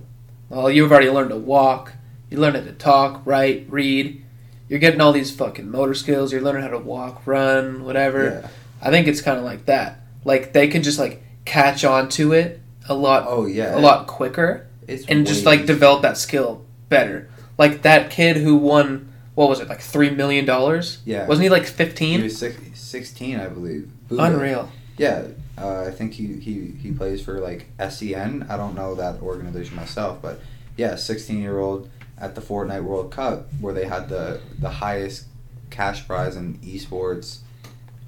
[0.48, 1.92] well, you've already learned to walk.
[2.30, 4.24] You're learning to talk, write, read.
[4.68, 6.32] You're getting all these fucking motor skills.
[6.32, 8.40] You're learning how to walk, run, whatever.
[8.42, 8.48] Yeah.
[8.82, 10.00] I think it's kind of like that.
[10.26, 13.78] Like they can just like catch on to it a lot, Oh yeah.
[13.78, 17.30] a lot quicker It's and just like develop that skill better.
[17.56, 20.98] Like that kid who won, what was it, like three million dollars?
[21.04, 21.26] Yeah.
[21.26, 22.18] Wasn't he like fifteen?
[22.18, 23.88] He was six, 16, I believe.
[24.10, 24.26] Bugha.
[24.34, 24.68] Unreal.
[24.98, 28.46] Yeah, uh, I think he, he, he plays for like SEN.
[28.48, 30.40] I don't know that organization myself, but
[30.76, 35.26] yeah, 16 year old at the Fortnite World Cup where they had the the highest
[35.70, 37.38] cash prize in esports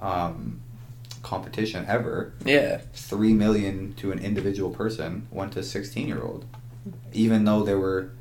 [0.01, 0.61] um,
[1.23, 2.33] competition ever.
[2.45, 2.81] Yeah.
[2.93, 6.45] Three million to an individual person went to 16 year old,
[7.13, 8.11] even though there were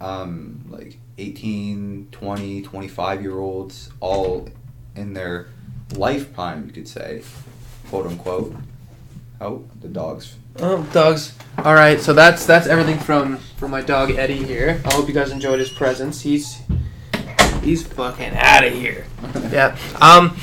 [0.00, 4.48] um, like 18, 20, 25 year olds all
[4.96, 5.48] in their
[5.94, 7.22] lifetime, you could say,
[7.88, 8.54] quote unquote.
[9.40, 10.36] Oh, the dogs.
[10.58, 11.34] Oh, dogs.
[11.58, 14.80] All right, so that's that's everything from from my dog Eddie here.
[14.84, 16.20] I hope you guys enjoyed his presence.
[16.20, 16.60] He's
[17.62, 19.06] He's fucking out of here.
[19.50, 19.76] Yeah.
[20.00, 20.36] Um,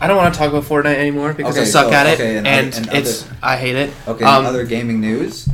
[0.00, 2.38] I don't want to talk about Fortnite anymore because I suck so- at it, okay,
[2.38, 3.92] and and, and it's I hate it.
[4.08, 5.48] Okay, Um, other gaming news.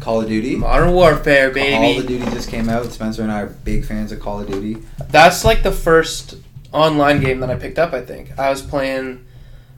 [0.00, 0.56] Call of Duty.
[0.56, 1.76] Modern Warfare, baby.
[1.76, 2.86] Call of Duty just came out.
[2.86, 4.78] Spencer and I are big fans of Call of Duty.
[5.10, 6.34] That's like the first
[6.72, 7.92] online game that I picked up.
[7.92, 9.24] I think I was playing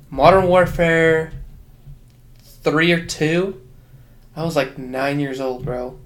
[0.09, 1.33] Modern Warfare
[2.63, 3.61] three or two.
[4.35, 5.99] I was like nine years old, bro,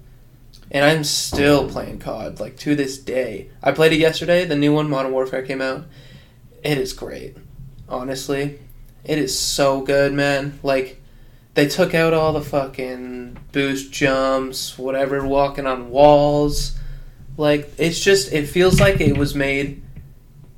[0.69, 3.49] and I'm still playing COD like to this day.
[3.63, 4.43] I played it yesterday.
[4.45, 5.85] The new one, Modern Warfare, came out.
[6.61, 7.37] It is great,
[7.89, 8.59] honestly.
[9.03, 10.59] It is so good, man.
[10.63, 11.01] Like
[11.53, 16.77] they took out all the fucking boost jumps, whatever, walking on walls.
[17.37, 19.81] Like it's just it feels like it was made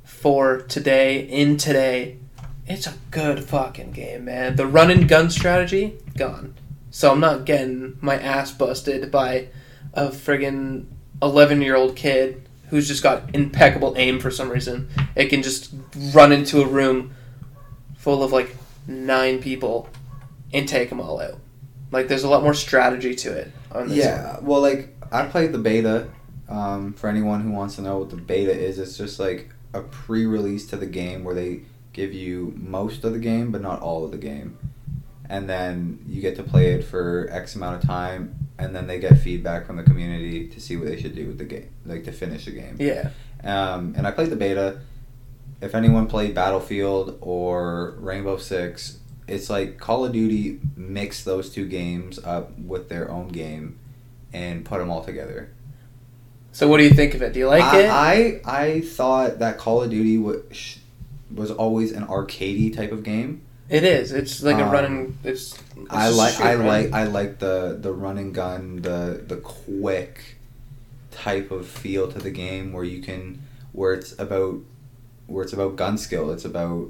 [0.04, 2.18] for today in today.
[2.66, 4.56] It's a good fucking game, man.
[4.56, 6.54] The run and gun strategy gone.
[6.90, 9.48] So I'm not getting my ass busted by
[9.94, 10.86] a friggin'
[11.22, 14.88] 11 year old kid who's just got impeccable aim for some reason.
[15.14, 15.72] It can just
[16.14, 17.14] run into a room
[18.02, 18.54] full of like
[18.88, 19.88] nine people
[20.52, 21.38] and take them all out.
[21.92, 23.52] Like there's a lot more strategy to it.
[23.70, 26.08] On this Yeah, well, like I played the beta.
[26.48, 29.80] Um, for anyone who wants to know what the beta is, it's just like a
[29.80, 31.60] pre-release to the game where they
[31.92, 34.58] give you most of the game, but not all of the game,
[35.30, 38.98] and then you get to play it for X amount of time, and then they
[38.98, 42.04] get feedback from the community to see what they should do with the game, like
[42.04, 42.76] to finish the game.
[42.78, 43.10] Yeah.
[43.44, 44.80] Um, and I played the beta.
[45.62, 48.98] If anyone played Battlefield or Rainbow Six,
[49.28, 53.78] it's like Call of Duty mixed those two games up with their own game
[54.32, 55.50] and put them all together.
[56.52, 57.32] So what do you think of it?
[57.32, 57.88] Do you like I, it?
[57.90, 60.78] I I thought that Call of Duty was
[61.34, 63.42] was always an arcadey type of game.
[63.70, 64.12] It is.
[64.12, 65.18] It's like a Um, running.
[65.24, 65.54] It's.
[65.54, 66.66] it's I like I run.
[66.66, 70.36] like I like the the run and gun, the the quick
[71.10, 74.56] type of feel to the game where you can where it's about
[75.32, 76.30] where it's about gun skill.
[76.30, 76.88] It's about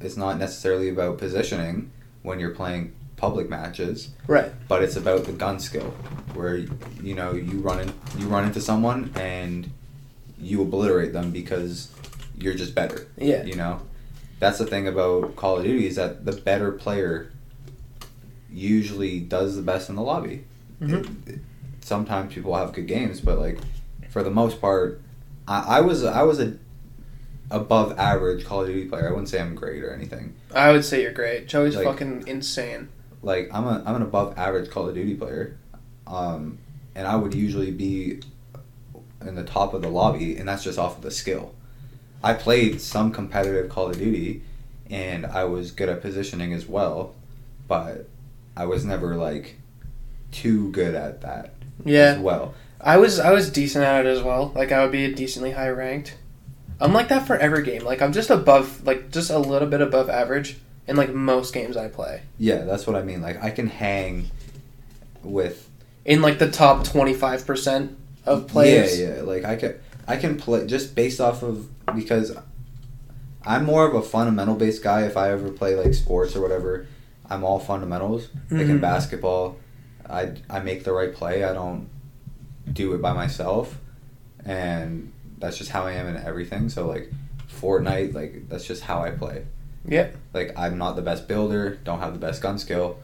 [0.00, 1.90] it's not necessarily about positioning
[2.22, 4.50] when you're playing public matches, Right.
[4.68, 5.94] but it's about the gun skill
[6.34, 9.70] where you know you run in, you run into someone and
[10.40, 11.88] you obliterate them because
[12.36, 13.06] you're just better.
[13.16, 13.44] Yeah.
[13.44, 13.80] You know,
[14.40, 17.30] that's the thing about Call of Duty is that the better player
[18.52, 20.44] usually does the best in the lobby.
[20.80, 21.28] Mhm.
[21.28, 21.38] It-
[21.80, 23.58] sometimes people have good games, but like
[24.10, 25.00] for the most part,
[25.48, 26.54] I, I was I was a
[27.52, 29.06] above average Call of Duty player.
[29.08, 30.34] I wouldn't say I'm great or anything.
[30.54, 31.46] I would say you're great.
[31.46, 32.88] Joey's Like- fucking insane.
[33.22, 35.56] Like I'm a I'm an above average Call of Duty player,
[36.08, 36.58] um,
[36.96, 38.20] and I would usually be
[39.24, 41.54] in the top of the lobby, and that's just off of the skill.
[42.24, 44.42] I played some competitive Call of Duty,
[44.90, 47.14] and I was good at positioning as well,
[47.68, 48.08] but
[48.56, 49.56] I was never like
[50.32, 52.14] too good at that Yeah.
[52.14, 52.54] as well.
[52.80, 54.50] I was I was decent at it as well.
[54.56, 56.16] Like I would be a decently high ranked.
[56.82, 57.84] I'm like that for every game.
[57.84, 61.76] Like I'm just above, like just a little bit above average in like most games
[61.76, 62.22] I play.
[62.38, 63.22] Yeah, that's what I mean.
[63.22, 64.30] Like I can hang
[65.22, 65.68] with
[66.04, 68.98] In like the top 25 percent of players.
[68.98, 69.22] Yeah, yeah.
[69.22, 69.74] Like I can
[70.08, 72.36] I can play just based off of because
[73.44, 75.02] I'm more of a fundamental based guy.
[75.02, 76.86] If I ever play like sports or whatever,
[77.30, 78.28] I'm all fundamentals.
[78.50, 78.80] Like in Mhm.
[78.80, 79.56] basketball,
[80.10, 81.44] I I make the right play.
[81.44, 81.88] I don't
[82.72, 83.78] do it by myself,
[84.44, 85.11] and
[85.42, 86.70] that's just how I am in everything.
[86.70, 87.12] So like
[87.50, 89.44] Fortnite, like that's just how I play.
[89.86, 90.16] Yep.
[90.32, 92.98] Like I'm not the best builder, don't have the best gun skill,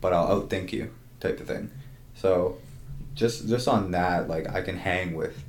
[0.00, 1.70] but I'll outthink you, type of thing.
[2.14, 2.58] So,
[3.14, 5.44] just just on that, like I can hang with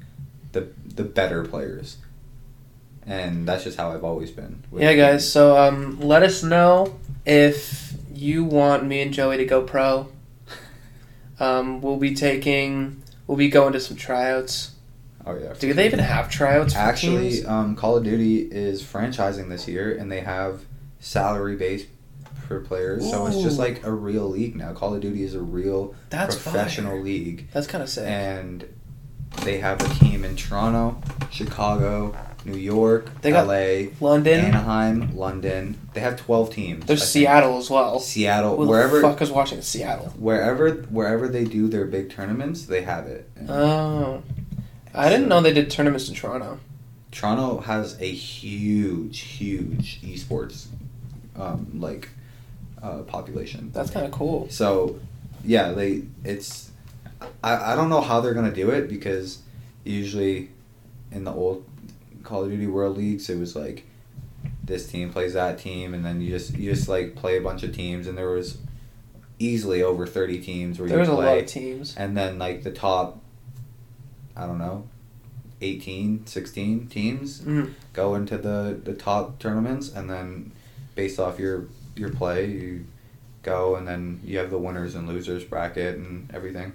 [0.52, 1.97] the the better players,
[3.06, 4.63] and that's just how I've always been.
[4.71, 5.12] Yeah, guys.
[5.12, 5.32] games.
[5.32, 10.10] So um, let us know if you want me and Joey to go pro.
[11.39, 13.04] Um, we'll be taking.
[13.28, 14.71] We'll be going to some tryouts.
[15.27, 15.53] Oh yeah.
[15.59, 16.73] Do they even have tryouts?
[16.73, 20.61] For Actually, um, Call of Duty is franchising this year, and they have
[20.99, 21.87] salary based
[22.47, 23.09] for players.
[23.09, 24.73] So it's just like a real league now.
[24.73, 27.01] Call of Duty is a real that's professional fire.
[27.03, 27.47] league.
[27.51, 28.05] That's kind of sick.
[28.07, 28.65] and
[29.43, 34.39] they have a team in Toronto, Chicago, New York, They got LA, London.
[34.45, 35.77] Anaheim, London.
[35.93, 36.85] They have twelve teams.
[36.85, 37.11] There's I think.
[37.27, 37.99] Seattle as well.
[37.99, 40.05] Seattle, Who the wherever, fuck is watching Seattle?
[40.17, 43.29] wherever, wherever they do their big tournaments, they have it.
[43.35, 44.23] And Oh,
[44.97, 46.60] I didn't know they did tournaments in Toronto.
[47.12, 50.67] Toronto has a huge, huge esports,
[51.36, 52.10] um, like,
[52.81, 53.71] uh, population.
[53.73, 54.49] That's kind of cool.
[54.49, 54.99] So,
[55.43, 56.71] yeah, they it's
[57.43, 59.39] I, I don't know how they're gonna do it because
[59.83, 60.49] usually
[61.12, 61.65] in the old
[62.23, 63.86] Call of Duty World Leagues it was like
[64.63, 67.63] this team plays that team and then you just you just like play a bunch
[67.63, 68.57] of teams and there was
[69.39, 71.95] easily over thirty teams where There was you a play lot of teams.
[71.97, 73.19] and then like the top
[74.38, 74.88] I don't know
[75.62, 77.71] 18, 16 teams Mhm.
[77.93, 80.52] go into the, the top tournaments, and then
[80.95, 82.86] based off your your play, you
[83.41, 86.73] go, and then you have the winners and losers bracket and everything.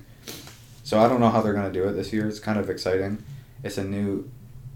[0.83, 2.27] So I don't know how they're gonna do it this year.
[2.27, 3.22] It's kind of exciting.
[3.62, 4.29] It's a new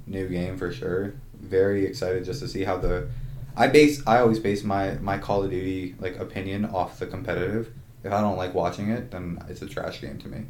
[0.06, 1.14] new game for sure.
[1.40, 3.08] Very excited just to see how the.
[3.56, 7.70] I base I always base my my Call of Duty like opinion off the competitive.
[8.04, 10.42] If I don't like watching it, then it's a trash game to me.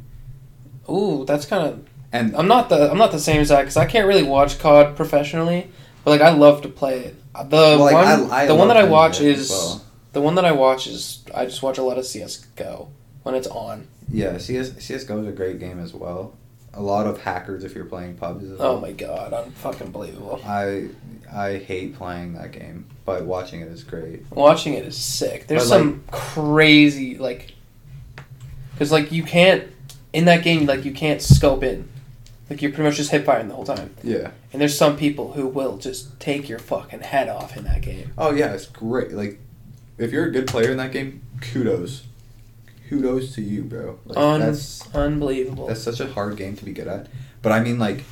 [0.87, 1.85] Ooh, that's kind of.
[2.11, 4.59] And I'm not the I'm not the same as that because I can't really watch
[4.59, 5.69] COD professionally,
[6.03, 7.15] but like I love to play it.
[7.33, 9.81] The Well, like, one I- I the one that I watch is well.
[10.13, 12.87] the one that I watch is I just watch a lot of CS:GO
[13.23, 13.87] when it's on.
[14.11, 16.33] yeah, CS CS:GO is a great game as well.
[16.73, 18.49] A lot of hackers if you're playing pubs.
[18.49, 20.39] As Oh my god, I'm fucking believable.
[20.45, 20.85] I
[21.31, 24.23] I hate playing that game, but watching it is great.
[24.31, 25.47] Watching it is sick.
[25.47, 27.53] There's But, like- some crazy like,
[28.73, 29.63] because like you can't
[30.13, 31.89] in that game like you can't scope in,
[32.49, 33.93] like you're pretty much just hip firing the whole time.
[34.03, 34.31] Yeah.
[34.53, 38.11] And there's some people who will just take your fucking head off in that game.
[38.17, 39.11] Oh yeah, it's great.
[39.11, 39.39] Like,
[39.97, 42.03] if you're a good player in that game, kudos,
[42.89, 43.99] kudos to you, bro.
[44.05, 45.67] Like, Un- that's Unbelievable.
[45.67, 47.07] that's such a hard game to be good at.
[47.41, 48.03] But I mean, like,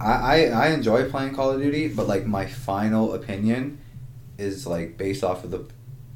[0.00, 3.78] I, I I enjoy playing Call of Duty, but like my final opinion
[4.38, 5.64] is like based off of the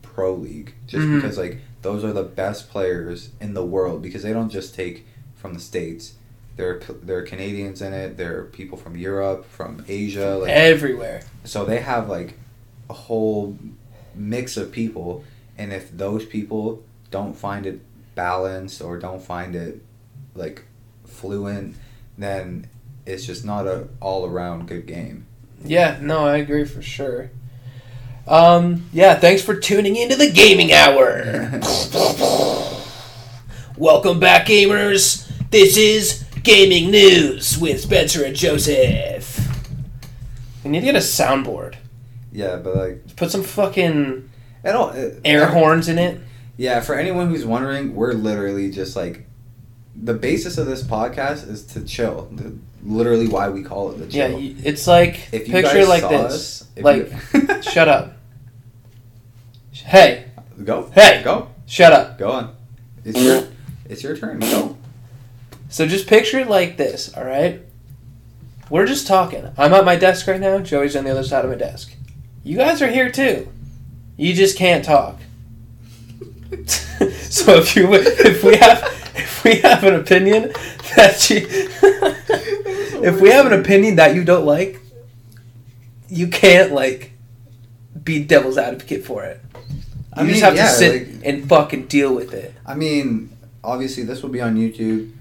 [0.03, 1.17] pro league, just Mhm.
[1.21, 5.07] because like those are the best players in the world because they don't just take
[5.37, 6.15] from the states.
[6.57, 8.17] There are, there are Canadians in it.
[8.17, 10.37] There are people from Europe, from Asia.
[10.39, 11.23] Like Everywhere.
[11.45, 12.39] so they have like
[12.89, 13.59] a whole
[14.15, 15.23] mix of people,
[15.59, 17.81] and if those people don't find it
[18.15, 19.83] balanced or don't find it
[20.35, 20.65] like
[21.05, 21.77] fluent,
[22.17, 22.69] then
[23.05, 25.27] it's just not a all around good game.
[25.65, 27.31] Yeah, no, I agree for sure.
[28.27, 31.23] Um, yeah, thanks for tuning into the gaming hour.
[33.77, 35.31] Welcome back, gamers.
[35.51, 39.37] This is Gaming News with Spencer and Joseph.
[40.63, 41.75] We need to get a soundboard.
[42.31, 44.31] yeah, but like Put some fucking
[44.63, 46.21] it all it, air horns in it.
[46.57, 49.27] Yeah, for anyone who's wondering, we're literally just like
[50.01, 52.29] the basis of this podcast is to chill.
[52.31, 54.39] The, literally, why we call it the Yeah, chill.
[54.41, 56.63] you- it's like if you picture like this.
[56.63, 58.13] us, Like, you- shut up.
[59.73, 60.27] Hey,
[60.65, 61.23] go, Hey!
[61.25, 62.19] go, shut up.
[62.19, 62.55] go on.
[63.05, 63.49] It's your,
[63.89, 64.39] it's your turn.
[64.41, 64.77] Go.
[65.69, 67.61] So just picture it like this, all right?
[68.71, 69.49] We're just talking.
[69.57, 70.59] I'm at my desk right now.
[70.59, 71.95] Joey's on the other side of my desk.
[72.45, 73.49] You guys are here too.
[74.17, 75.19] You just can't talk.
[76.67, 78.83] so if you if we have
[79.17, 80.53] if we have an opinion
[80.97, 81.47] that you
[83.03, 84.81] if we have an opinion that you don't like,
[86.09, 87.13] you can't like
[88.03, 89.41] be devil's advocate for it.
[89.55, 92.55] You I just mean, have yeah, to sit like- and fucking deal with it.
[92.65, 95.13] I mean, obviously, this will be on YouTube,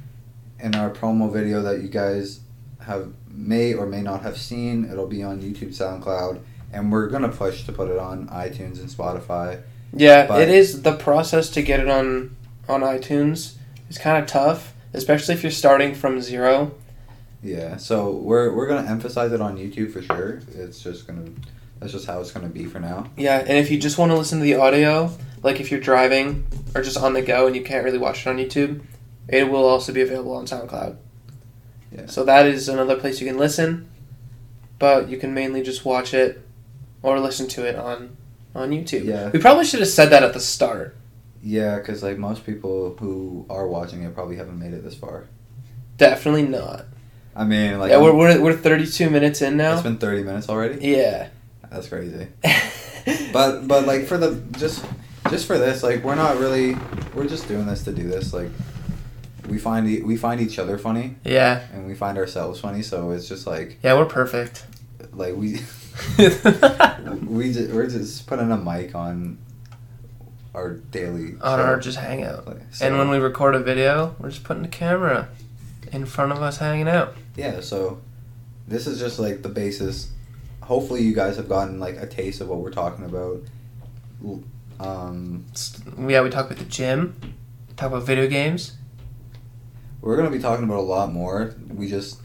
[0.65, 2.39] and our promo video that you guys
[2.82, 4.89] have may or may not have seen.
[4.91, 6.39] It'll be on YouTube, SoundCloud,
[6.73, 9.62] and we're gonna push to put it on iTunes and Spotify.
[9.93, 12.36] Yeah, But- it is the process to get it on
[12.67, 13.54] on iTunes
[13.91, 16.71] is kind of tough, especially if you're starting from zero.
[17.43, 20.39] Yeah, so we're we're gonna emphasize it on YouTube for sure.
[20.56, 21.30] It's just gonna
[21.80, 23.06] that's just how it's gonna be for now.
[23.15, 25.12] Yeah, and if you just want to listen to the audio,
[25.43, 28.30] like if you're driving or just on the go and you can't really watch it
[28.32, 28.82] on YouTube,
[29.28, 30.98] it will also be available on SoundCloud.
[31.92, 32.06] Yeah.
[32.08, 33.90] So that is another place you can listen,
[34.80, 36.42] but you can mainly just watch it
[37.02, 38.18] or listen to it on
[38.54, 39.06] on YouTube.
[39.06, 39.30] Yeah.
[39.30, 40.96] We probably should have said that at the start.
[41.42, 45.26] Yeah, because like most people who are watching it probably haven't made it this far.
[45.98, 46.86] Definitely not.
[47.36, 49.74] I mean, like yeah, we're, we're, we're 32 minutes in now.
[49.74, 50.86] it's been thirty minutes already.
[50.88, 51.30] yeah.
[51.70, 52.28] That's crazy.
[53.32, 54.84] But but like for the just
[55.30, 56.76] just for this, like we're not really
[57.14, 58.34] we're just doing this to do this.
[58.34, 58.50] Like
[59.48, 61.64] we find e- we find each other funny yeah.
[61.74, 62.82] and we find ourselves funny.
[62.82, 64.66] So it's just like Yeah, we're perfect.
[65.14, 65.60] like we
[66.18, 69.38] we just, we're just putting a mic on
[70.54, 71.64] our daily on show.
[71.66, 72.48] our just hangout.
[72.48, 75.30] Like, And when we record a video, we're just putting the camera
[75.91, 77.16] in front of us hanging out.
[77.36, 78.02] yeah, so
[78.68, 80.12] this is just like the basis.
[80.64, 83.41] Hopefully, you guys have gotten like a taste of what we're talking about.
[84.80, 85.46] Um,
[86.00, 87.16] Yeah, we talk about the gym,
[87.78, 88.74] talk about video games.
[90.06, 91.53] We're gonna be talking about a lot more.
[91.74, 92.20] We just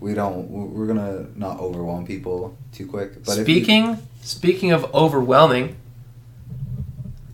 [0.00, 3.22] we don't we're gonna not overwhelm people too quick.
[3.24, 5.76] But you- speaking speaking of overwhelming,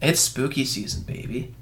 [0.03, 1.55] it's spooky season, baby.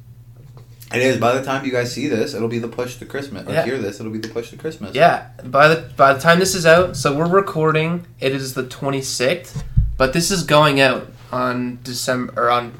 [0.94, 3.46] it is by the time you guys see this, it'll be the push to Christmas.
[3.48, 3.64] Or Yeah.
[3.64, 4.94] hear this, it'll be the push to Christmas.
[4.94, 8.04] Yeah, by the by the time this is out, so we're recording.
[8.20, 9.62] It is the twenty sixth,
[9.96, 12.72] but this is going out on December or on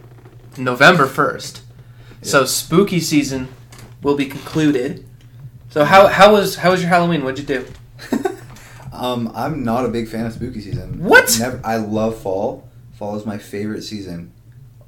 [0.59, 1.61] November first.
[2.23, 3.49] So spooky season
[4.03, 5.05] will be concluded.
[5.73, 7.25] So how how was how was your Halloween?
[7.25, 7.67] What'd you do?
[8.93, 11.03] Um, I'm not a big fan of spooky season.
[11.03, 11.37] What?
[11.41, 11.61] Never.
[11.65, 12.69] I love fall.
[12.93, 14.33] Fall is my favorite season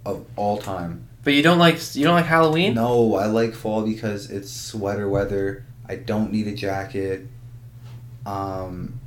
[0.05, 1.09] of all time.
[1.25, 2.75] But you don't like you don't like Halloween?
[2.75, 5.65] No, I like fall because it's sweater weather.
[5.89, 7.27] I don't need a jacket.
[8.25, 9.01] Um,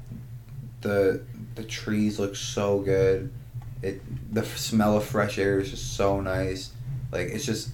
[0.82, 1.22] the
[1.56, 3.32] the trees look so good.
[3.84, 4.02] It
[4.34, 6.72] the smell of fresh air is just so nice.
[7.12, 7.70] Like it's just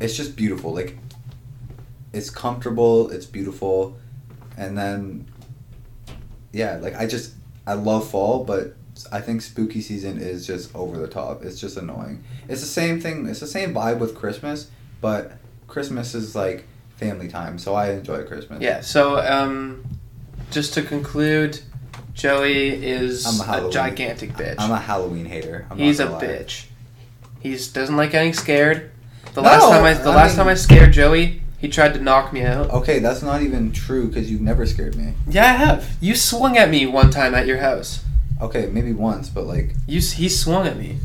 [0.00, 0.74] it's just beautiful.
[0.74, 0.96] Like
[2.12, 3.96] it's comfortable, it's beautiful.
[4.56, 5.26] And then
[6.52, 7.34] yeah, like I just
[7.66, 8.74] I love fall, but
[9.10, 11.42] I think spooky season is just over the top.
[11.42, 12.22] It's just annoying.
[12.48, 13.26] It's the same thing.
[13.26, 15.32] It's the same vibe with Christmas, but
[15.66, 18.60] Christmas is like family time, so I enjoy Christmas.
[18.62, 18.80] Yeah.
[18.82, 19.82] So um,
[20.50, 21.60] just to conclude,
[22.14, 24.56] Joey is I'm a a, gigantic bitch.
[24.58, 25.66] I'm a Halloween hater.
[25.70, 26.24] I'm not He's a gonna lie.
[26.24, 26.66] bitch.
[27.40, 28.90] He's doesn't like getting scared.
[29.34, 31.94] The No, last time I the I last mean- time I scared Joey, he tried
[31.94, 32.68] to knock me out.
[32.70, 35.14] Okay, that's not even true because you've never scared me.
[35.28, 35.96] Yeah, I have.
[36.00, 38.04] You swung at me one time at your house.
[38.40, 40.98] Okay, maybe once, but like, you, he swung at me.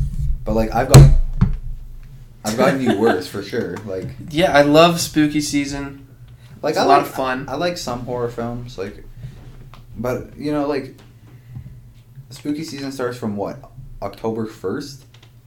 [0.44, 1.12] but like I've got,
[2.44, 3.76] I've gotten you worse for sure.
[3.86, 6.06] Like, Yeah, I love spooky season.
[6.60, 7.48] like It's a I lot like, of fun.
[7.48, 9.04] I like some horror films, like,
[9.96, 10.96] but you know, like,
[12.30, 13.70] spooky season starts from what
[14.02, 15.04] October first.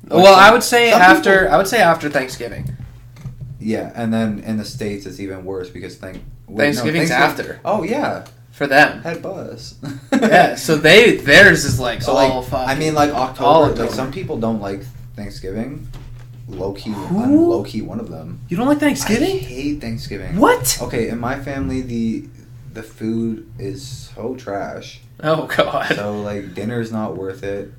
[0.08, 2.78] well, I would say after people- I would say after Thanksgiving.
[3.62, 7.56] Yeah, and then in the states it's even worse because thank wait, no, Thanksgiving's Thanksgiving-
[7.56, 9.02] after Oh yeah, for them.
[9.04, 9.76] head buzz.
[10.12, 12.70] yeah, so they theirs is like So all like, fucking.
[12.70, 13.84] I mean, like all October.
[13.84, 14.82] Like some people don't like
[15.16, 15.88] Thanksgiving.
[16.48, 17.22] Low key, Who?
[17.24, 18.42] I'm low key one of them.
[18.50, 19.36] you don't like Thanksgiving?
[19.38, 20.38] I hate Thanksgiving.
[20.38, 20.80] What?
[20.82, 22.28] Okay, in my family, the
[22.74, 25.00] the food is so trash.
[25.24, 25.96] Oh god.
[25.96, 27.72] So like, dinner's not worth it.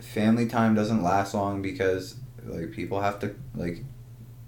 [0.00, 3.82] Family time doesn't last long because like people have to like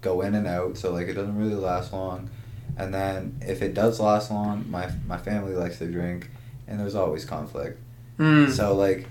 [0.05, 0.77] go in and out.
[0.77, 2.29] So like, it doesn't really last long.
[2.77, 6.29] And then if it does last long, my my family likes to drink,
[6.67, 7.79] and there's always conflict.
[8.17, 8.51] Mm.
[8.51, 9.07] So like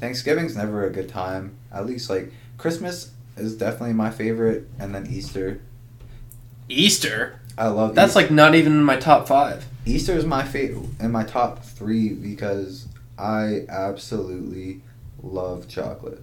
[0.00, 1.56] Thanksgiving's never a good time.
[1.72, 5.60] At least like Christmas is definitely my favorite and then Easter.
[6.68, 7.40] Easter.
[7.56, 8.22] I love That's Easter.
[8.22, 9.66] like not even in my top five.
[9.84, 12.86] Easter is my favorite in my top 3 because
[13.18, 14.80] I absolutely
[15.22, 16.22] love chocolate.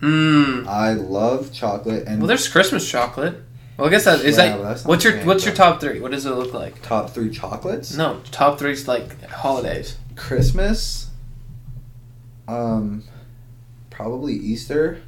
[0.00, 0.66] Mm.
[0.66, 3.34] I love chocolate and Well, there's Christmas chocolate.
[3.76, 4.80] Well, I guess that is Yeah, that.
[4.82, 6.00] What's your What's your top three?
[6.00, 6.82] What does it look like?
[6.82, 7.96] top 3 chocolates.
[7.96, 9.96] No, top three's like holidays.
[10.16, 11.10] Christmas
[12.46, 13.04] um
[13.90, 15.02] probably Easter.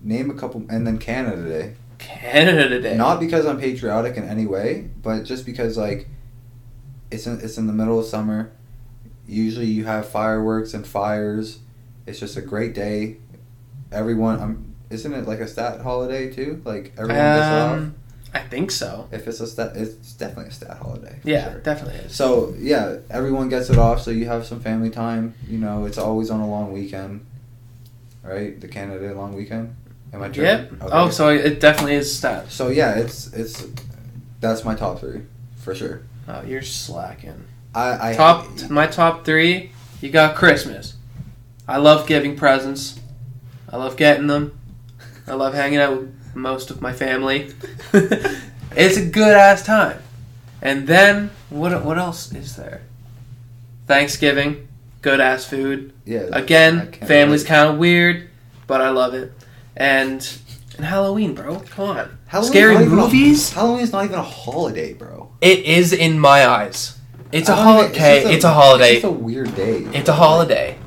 [0.00, 1.74] Name a couple and then Canada Day.
[1.98, 2.96] Canada Day.
[2.96, 6.08] Not because I'm patriotic in any way, but just because like
[7.10, 8.52] it's in, it's in the middle of summer.
[9.26, 11.60] Usually you have fireworks and fires.
[12.06, 13.16] It's just a great day.
[13.92, 16.60] Everyone, um, isn't it like a stat holiday too?
[16.64, 17.78] Like everyone gets it off.
[17.78, 17.94] Um,
[18.34, 19.08] I think so.
[19.12, 21.20] If it's a stat, it's definitely a stat holiday.
[21.22, 21.60] Yeah, sure.
[21.60, 22.14] definitely is.
[22.14, 25.34] So yeah, everyone gets it off, so you have some family time.
[25.48, 27.24] You know, it's always on a long weekend,
[28.24, 28.60] right?
[28.60, 29.76] The Canada long weekend.
[30.12, 30.44] Am I tripping?
[30.44, 30.82] Yep.
[30.82, 30.90] Okay.
[30.92, 32.50] Oh, so it definitely is stat.
[32.50, 33.66] So yeah, it's it's
[34.40, 35.22] that's my top three
[35.56, 36.02] for sure.
[36.26, 37.44] Oh, you're slacking.
[37.74, 39.70] I, I top my top three.
[40.00, 40.93] You got Christmas.
[41.66, 43.00] I love giving presents.
[43.70, 44.58] I love getting them.
[45.26, 47.52] I love hanging out with most of my family.
[47.92, 49.98] it's a good ass time.
[50.60, 51.84] And then what?
[51.84, 52.82] What else is there?
[53.86, 54.68] Thanksgiving,
[55.02, 55.92] good ass food.
[56.04, 56.28] yeah.
[56.32, 58.28] Again, family's kind of weird,
[58.66, 59.32] but I love it.
[59.76, 60.26] And
[60.76, 61.60] and Halloween, bro.
[61.60, 62.18] Come on.
[62.26, 63.52] Halloween's Scary even a- movies?
[63.52, 65.30] Halloween's not even a holiday, bro.
[65.40, 66.98] It is in my eyes.
[67.32, 68.22] It's a I don't even- holiday.
[68.22, 68.94] just It's a holiday.
[68.96, 69.78] It's a weird day.
[69.92, 70.78] It's a holiday.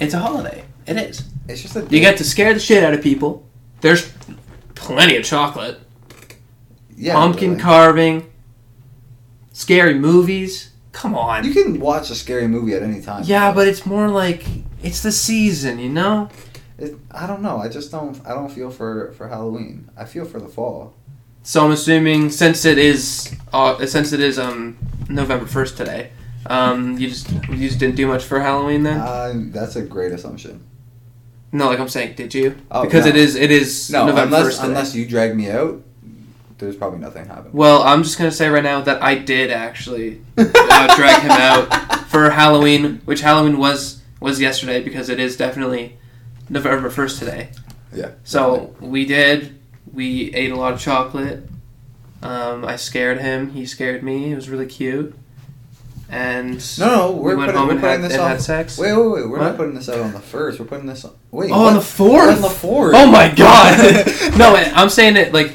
[0.00, 0.64] It's a holiday.
[0.86, 1.24] It is.
[1.48, 1.80] It's just a.
[1.82, 3.46] You get to scare the shit out of people.
[3.80, 4.12] There's
[4.74, 5.80] plenty of chocolate.
[6.96, 7.62] yeah, pumpkin really.
[7.62, 8.32] carving.
[9.52, 10.70] Scary movies.
[10.92, 11.44] Come on.
[11.44, 13.24] You can watch a scary movie at any time.
[13.24, 14.46] yeah, but it's more like
[14.82, 16.30] it's the season, you know?
[16.78, 17.58] It, I don't know.
[17.58, 18.20] I just don't.
[18.26, 19.90] I don't feel for for Halloween.
[19.96, 20.94] I feel for the fall.
[21.42, 24.76] So I'm assuming since it is uh, since it is um
[25.08, 26.10] November first today,
[26.50, 29.00] um you just you just didn't do much for Halloween then?
[29.00, 30.64] Uh, that's a great assumption.
[31.52, 32.56] no, like I'm saying, did you?
[32.70, 33.10] Oh, because no.
[33.10, 35.82] it is it is No, November unless unless you drag me out,
[36.58, 37.52] there's probably nothing happening.
[37.52, 42.00] Well, I'm just gonna say right now that I did actually uh, drag him out
[42.08, 45.96] for Halloween, which Halloween was was yesterday because it is definitely
[46.48, 47.50] November first today.
[47.92, 48.10] Yeah.
[48.24, 49.58] So we did.
[49.92, 51.48] We ate a lot of chocolate.
[52.22, 53.50] Um, I scared him.
[53.50, 54.32] He scared me.
[54.32, 55.14] It was really cute.
[56.08, 58.30] And No, no, we we're went putting, home we're and putting had, this and on.
[58.30, 58.78] had sex.
[58.78, 59.28] Wait, wait, wait.
[59.28, 59.40] We're What?
[59.40, 60.60] not putting this out on the first.
[60.60, 61.12] We're putting this on.
[61.32, 61.50] Wait.
[61.50, 62.36] oh, on the fourth.
[62.36, 62.94] On the fourth.
[62.96, 64.06] Oh my god!
[64.38, 65.52] no, I'm saying it like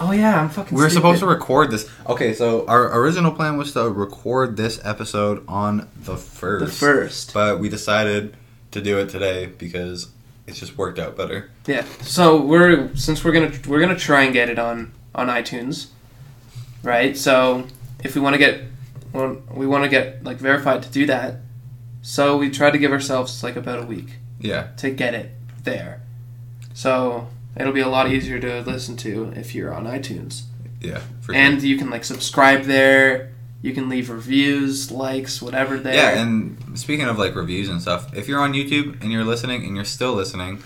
[0.00, 0.76] Oh yeah, I'm fucking.
[0.76, 1.02] We were stupid.
[1.02, 1.88] supposed to record this.
[2.08, 6.64] Okay, so our original plan was to record this episode on the first.
[6.64, 7.34] the first.
[7.34, 8.36] But we decided
[8.72, 10.08] to do it today because
[10.48, 11.50] it just worked out better.
[11.66, 11.84] Yeah.
[12.00, 15.88] So we're since we're gonna we're gonna try and get it on on iTunes,
[16.82, 17.16] right?
[17.16, 17.66] So
[18.02, 18.62] if we want to get
[19.14, 21.36] well, we want to get like verified to do that.
[22.02, 24.10] So we try to give ourselves like about a week
[24.40, 24.68] Yeah.
[24.78, 25.30] to get it
[25.62, 26.02] there.
[26.74, 30.42] So it'll be a lot easier to listen to if you're on iTunes.
[30.80, 31.00] Yeah.
[31.22, 33.30] For And you can like subscribe there.
[33.62, 35.94] You can leave reviews, likes, whatever there.
[35.94, 39.64] Yeah, and speaking of like reviews and stuff, if you're on YouTube and you're listening
[39.64, 40.62] and you're still listening,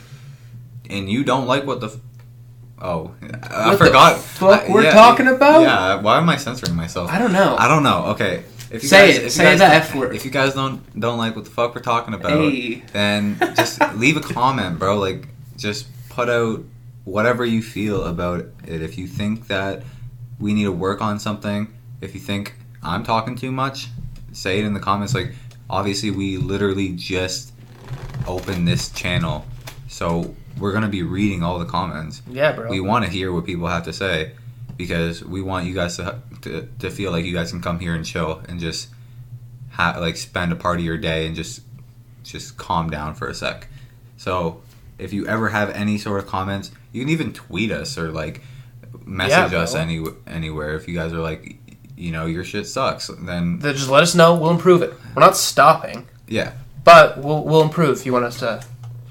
[0.90, 1.96] and you don't like what the,
[2.80, 3.40] oh, I forgot.
[3.66, 4.18] What the forgot.
[4.18, 5.60] fuck I- we're yeah, talking about?
[5.62, 7.10] Yeah, why am I censoring myself?
[7.10, 7.56] I don't know.
[7.58, 8.06] I don't know.
[8.08, 9.24] Okay, if you Say guys, it.
[9.26, 10.14] if Say guys the F word.
[10.14, 12.82] If you guys don't don't like what the fuck we're talking about, Hey.
[12.92, 14.98] then just leave a comment, bro.
[14.98, 16.62] Like, just put out
[17.04, 18.82] whatever you feel about it.
[18.82, 19.82] If you think that
[20.38, 23.88] we need to work on something, if you think I'm talking too much,
[24.32, 25.14] say it in the comments.
[25.14, 25.32] Like,
[25.70, 27.52] obviously, we literally just
[28.26, 29.46] opened this channel,
[29.88, 32.22] so we're gonna be reading all the comments.
[32.30, 32.68] Yeah, bro.
[32.68, 34.32] We want to hear what people have to say
[34.76, 37.94] because we want you guys to to, to feel like you guys can come here
[37.94, 38.88] and chill and just
[39.70, 41.62] ha- like spend a part of your day and just
[42.24, 43.68] just calm down for a sec.
[44.16, 44.62] So
[44.98, 48.42] if you ever have any sort of comments, you can even tweet us or like
[49.04, 50.74] message Yeah, us any anywhere.
[50.74, 51.56] If you guys are like,
[51.96, 54.34] you know, your shit sucks, then Then just let us know.
[54.34, 54.92] We'll improve it.
[55.14, 56.52] We're not stopping, yeah,
[56.84, 57.98] but we'll we'll improve.
[57.98, 58.64] If you want us to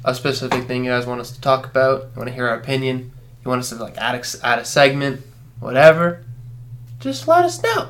[0.06, 2.56] a specific thing you guys want us to talk about, you want to hear our
[2.56, 3.12] opinion,
[3.44, 5.22] you want us to like add a, add a segment,
[5.60, 6.24] whatever,
[7.00, 7.90] just let us know.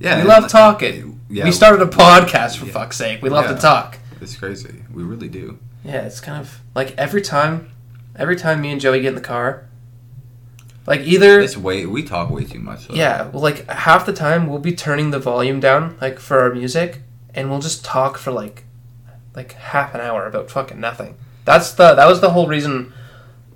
[0.00, 0.22] yeah.
[0.22, 1.20] we love talking.
[1.28, 2.72] Yeah, we started a podcast for Yeah.
[2.72, 3.22] fuck's sake.
[3.22, 3.54] We love Yeah.
[3.54, 3.98] to talk.
[4.20, 4.82] It's crazy.
[4.92, 5.58] We really do.
[5.84, 7.70] Yeah, it's kind of like every time,
[8.16, 9.64] every time me and Joey get in the car,
[10.86, 12.88] like either It's way we talk way too much.
[12.88, 12.94] though.
[12.94, 16.52] Yeah, well, like half the time we'll be turning the volume down, like for our
[16.52, 17.02] music,
[17.34, 18.64] and we'll just talk for like,
[19.34, 21.14] like half an hour about fucking nothing.
[21.44, 22.92] That's the that was the whole reason.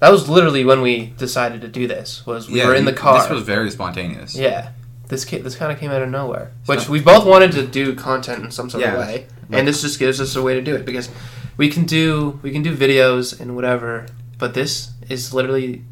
[0.01, 2.27] That was literally when we decided to do this.
[2.27, 2.67] Was we yeah.
[2.67, 3.21] were in the car.
[3.21, 4.35] This was very spontaneous.
[4.35, 4.71] yeah,
[5.09, 6.53] this ca- this kind of came out of nowhere.
[6.67, 9.67] Which So- we both wanted to do content in some sort Yeah, of way, and
[9.67, 11.09] this just gives us a way to do it because
[11.57, 14.07] we can do we can do videos and whatever.
[14.39, 15.83] But this is literally,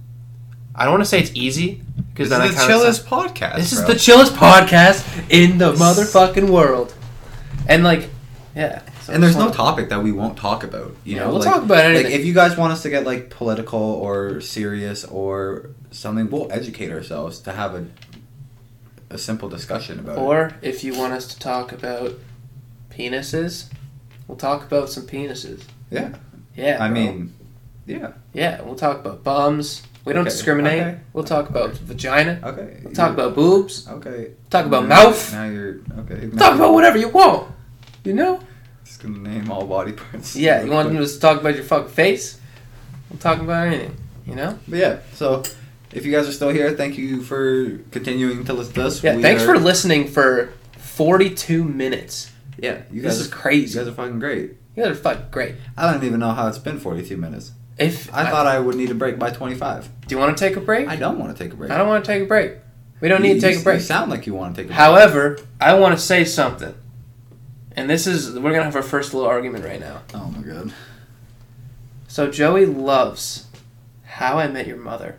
[0.74, 1.80] I don't want to say it's easy
[2.12, 3.56] because This then is I the chillest podcast.
[3.56, 6.92] this is the chillest podcast in the motherfucking world.
[7.66, 8.10] And like,
[8.54, 8.82] yeah.
[9.04, 10.94] So and there's no topic that we won't talk about.
[11.04, 12.04] You Yeah, know, we'll like, talk about anything.
[12.06, 16.50] Like if you guys want us to get like political or serious or something, we'll
[16.50, 17.86] educate ourselves to have a
[19.10, 20.20] a simple discussion about it.
[20.20, 22.14] Or if you want us to talk about
[22.90, 23.66] penises,
[24.26, 25.62] we'll talk about some penises.
[25.90, 26.16] Yeah.
[26.56, 26.78] Yeah.
[26.80, 26.94] I bro.
[26.94, 27.32] mean,
[27.86, 28.12] yeah.
[28.32, 29.82] yeah, we'll talk about bums.
[30.04, 30.80] We don't Okay, discriminate.
[30.82, 30.98] okay.
[31.12, 32.40] We'll talk about vagina.
[32.42, 32.80] Okay.
[32.84, 33.88] We'll talk about boobs.
[33.88, 34.32] Okay.
[34.50, 35.32] Talk about Now- mouth.
[35.32, 36.26] Now you're okay.
[36.26, 37.50] We'll talk about whatever you want.
[38.04, 38.40] You know?
[38.84, 40.36] Just gonna name all body parts.
[40.36, 40.62] Yeah.
[40.64, 42.38] You want us to talk about your fucking face?
[43.10, 43.96] We'll talk about anything.
[44.26, 44.58] You know?
[44.68, 45.42] But yeah, so
[45.92, 49.02] if you guys are still here, thank you for continuing to listen to us.
[49.02, 49.16] Yeah.
[49.16, 52.30] We thanks are- for listening for forty-two minutes.
[52.58, 53.78] Yeah, you This guys crazy.
[53.78, 54.50] You guys are fucking great.
[54.76, 55.54] You guys are fucking great.
[55.76, 57.52] I don't even know how it's been 42 minutes.
[57.78, 59.88] If I thought I would need a break by 25.
[60.06, 60.86] do you want to take a break?
[60.88, 61.70] I don't want to take a break.
[61.72, 62.52] I don't want to take a break.
[63.00, 63.80] We don't You- need to take you- a break.
[63.80, 64.78] You sound like you want to take a break.
[64.78, 66.74] However, I want to say something.
[67.76, 70.02] And this is we're gonna have our first little argument right now.
[70.14, 70.72] Oh my god.
[72.08, 73.46] So Joey loves
[74.04, 75.18] How I Met Your Mother.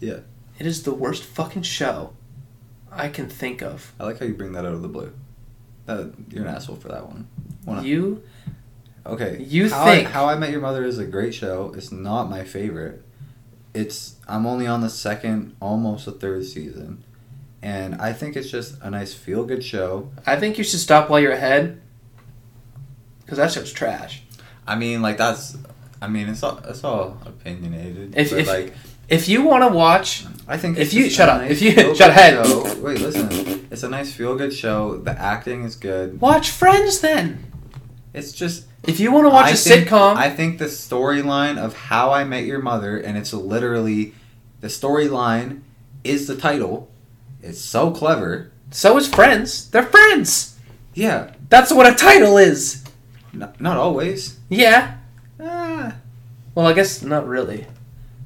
[0.00, 0.20] Yeah.
[0.58, 2.12] It is the worst fucking show
[2.90, 3.92] I can think of.
[4.00, 5.12] I like how you bring that out of the blue.
[5.86, 7.28] That, you're an asshole for that one.
[7.64, 8.22] Wanna- You
[9.06, 9.40] okay.
[9.42, 11.72] you how think- I, how I Met Your Mother is a great show.
[11.76, 13.02] It's not my favorite.
[13.72, 17.04] It's I'm only on the second, almost the third season,
[17.62, 20.10] and I think it's just a nice feel good show.
[20.26, 21.80] I think you should stop while you're ahead.
[23.26, 24.22] Cause that show's trash.
[24.66, 25.56] I mean, like that's.
[26.02, 28.14] I mean, it's all it's all opinionated.
[28.16, 28.74] If- if- like
[29.08, 31.42] If you want to watch, I think if you- shut up.
[31.42, 32.44] nice If you- shut ahead.
[32.46, 32.74] show.
[32.80, 33.66] Wait, listen.
[33.70, 34.96] It's a nice feel good show.
[34.98, 36.20] The acting is good.
[36.20, 37.44] watch Friends then.
[38.14, 41.58] It's just If you want to watch I a think- sitcom, I think the storyline
[41.58, 44.14] of How I Met Your Mother, and it's literally
[44.60, 45.60] the storyline
[46.02, 46.89] is the title.
[47.42, 48.50] It's so clever.
[48.70, 49.68] so is Friends.
[49.70, 50.56] They're friends.
[50.94, 52.84] Yeah, That's what a title is.
[53.34, 54.38] n- not always.
[54.48, 54.96] Yeah.
[55.42, 55.94] Ah,
[56.54, 57.66] Well, I guess not really.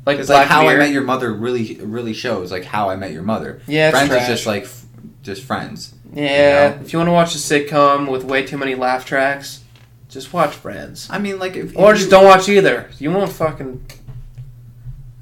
[0.06, 0.74] Like it's Black like How Mirror.
[0.74, 3.60] I Met Your Mother really really shows like How I Met Your Mother.
[3.66, 4.22] Yeah, Friends trash.
[4.22, 4.84] is just like f-
[5.22, 5.94] just friends.
[6.12, 6.82] Yeah, You know?
[6.84, 9.60] if you want to watch a sitcom with way too many laugh tracks,
[10.08, 11.08] just watch Friends.
[11.10, 12.88] I mean, like if Or if just you- don't watch either.
[12.98, 13.84] You won't fucking.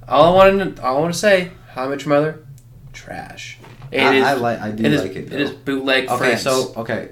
[0.09, 2.45] All I want to, all I want to say, How I Met Your Mother,
[2.93, 3.59] trash.
[3.93, 4.61] It I, is- I like.
[4.61, 5.33] I do it is- like it.
[5.33, 6.07] It is bootleg.
[6.09, 6.43] Okay, Friends.
[6.43, 7.11] so okay,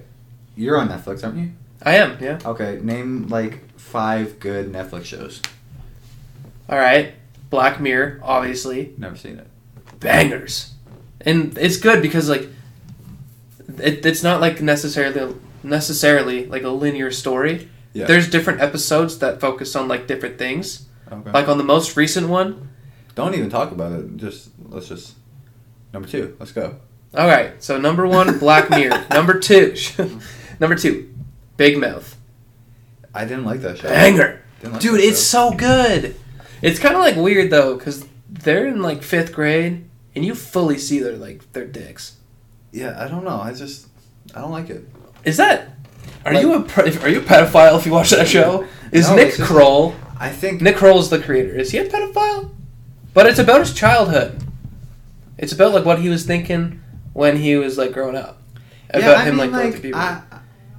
[0.56, 1.50] you're on Netflix, aren't you?
[1.82, 2.16] I am.
[2.20, 2.38] Yeah.
[2.44, 5.40] Okay, name like five good Netflix shows.
[6.68, 7.14] All right.
[7.50, 9.46] Black Mirror, obviously, Never seen it.
[9.98, 10.72] bangers,
[11.20, 12.48] and it's good because like,
[13.78, 17.68] it, it's not like necessarily necessarily like a linear story.
[17.92, 18.06] Yeah.
[18.06, 20.86] There's different episodes that focus on like different things.
[21.10, 21.32] Okay.
[21.32, 22.68] Like on the most recent one.
[23.16, 24.16] Don't even talk about it.
[24.16, 25.14] Just let's just
[25.92, 26.36] number two.
[26.38, 26.76] Let's go.
[27.14, 27.62] All right.
[27.62, 29.06] So number one, Black Mirror.
[29.10, 29.74] number two,
[30.60, 31.12] number two,
[31.56, 32.16] Big Mouth.
[33.14, 33.88] I didn't like that show.
[33.88, 34.42] Banger.
[34.62, 35.50] Like Dude, it's show.
[35.50, 36.14] so good.
[36.62, 40.78] It's kind of like weird though, because they're in like fifth grade, and you fully
[40.78, 42.16] see their like their dicks.
[42.72, 43.02] yeah.
[43.02, 43.40] I don't know.
[43.40, 43.88] I just
[44.34, 44.88] I don't like it.
[45.24, 45.68] Is that?
[46.24, 46.58] Are Like- you a
[47.02, 48.66] are you a pedophile if you watch that show?
[48.92, 49.94] Is No, Nick Kroll?
[50.18, 51.54] I think Nick Kroll's the creator.
[51.54, 52.50] Is he a pedophile?
[53.14, 54.42] But it's about his childhood.
[55.40, 56.82] It's about like what he was thinking
[57.14, 58.42] when he was like growing up.
[58.90, 59.94] About yeah, I him mean, like, going to like puberty.
[59.94, 60.22] I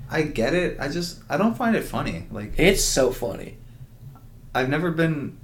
[0.10, 0.78] I get it.
[0.80, 2.28] I just I don't find it funny.
[2.32, 3.58] Like It's so funny.
[4.54, 5.38] I've never been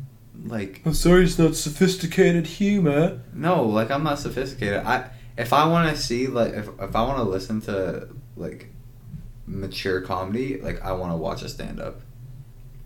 [0.45, 3.21] like I'm sorry, it's not sophisticated humor.
[3.33, 4.83] no like I'm not sophisticated.
[4.85, 8.67] I if I want to see like if if I want to listen to like
[9.47, 12.01] mature comedy, like I want to watch a stand up.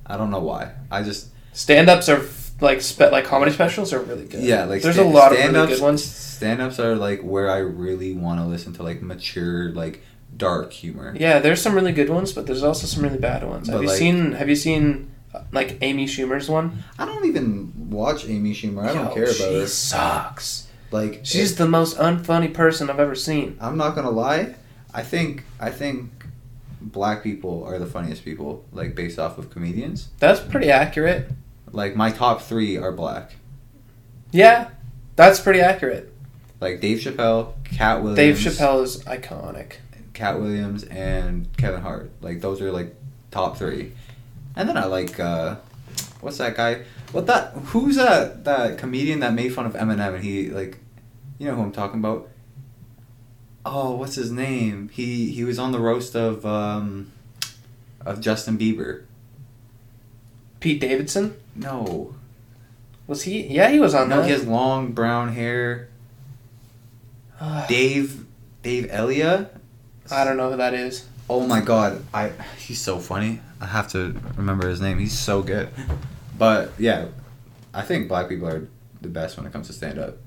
[0.05, 0.73] I don't know why.
[0.89, 4.41] I just Stand-ups are f- like spe- like comedy specials are really good.
[4.43, 6.03] yeah like there's sta- a lot of really stand-ups- good ones.
[6.03, 10.01] Stand-ups are like where I really want to listen to like mature like
[10.37, 11.13] dark humor.
[11.19, 13.67] Yeah, there's some really good ones, but there's also some really bad ones.
[13.67, 16.83] have you like- seen Have you seen uh, like Amy Schumer's one?
[16.97, 18.83] I don't even watch Amy Schumer.
[18.85, 19.67] I don't Yo, care about she her.
[19.67, 20.67] sucks.
[20.91, 23.57] Like She's the most unfunny person I've ever seen.
[23.61, 24.55] I'm not gonna lie.
[24.93, 26.09] I think I think
[26.81, 30.09] black people are the funniest people, like based off of comedians.
[30.19, 31.31] That's pretty accurate.
[31.71, 33.35] Like my top three are black.
[34.31, 34.69] Yeah,
[35.15, 36.13] that's pretty accurate.
[36.59, 39.73] Like Dave Chappelle, Katt Williams, Dave Chappelle is iconic.
[40.13, 42.11] Katt Williams, and Kevin Hart.
[42.21, 42.95] Like those are like
[43.31, 43.93] top three.
[44.55, 45.55] And then I like uh,
[46.19, 46.83] what's that guy?
[47.11, 47.53] What that?
[47.53, 48.43] Who's that?
[48.45, 50.77] That comedian that made fun of Eminem and he like,
[51.39, 52.29] you know who I'm talking about?
[53.65, 54.89] Oh, what's his name?
[54.89, 57.11] He he was on the roast of um,
[58.05, 59.03] of Justin Bieber.
[60.61, 62.15] Pete Davidson No,
[63.07, 63.45] was he?
[63.47, 64.25] Yeah, he was on no, that.
[64.25, 65.89] he has long brown hair.
[67.67, 68.25] Dave
[68.63, 69.49] Dave Elia.
[70.11, 71.05] I don't know who that is.
[71.29, 73.41] Oh my god, I he's so funny.
[73.59, 74.99] I have to remember his name.
[74.99, 75.69] He's so good.
[76.37, 77.07] But yeah,
[77.73, 78.67] I think black people are
[79.01, 80.17] the best when it comes to stand up.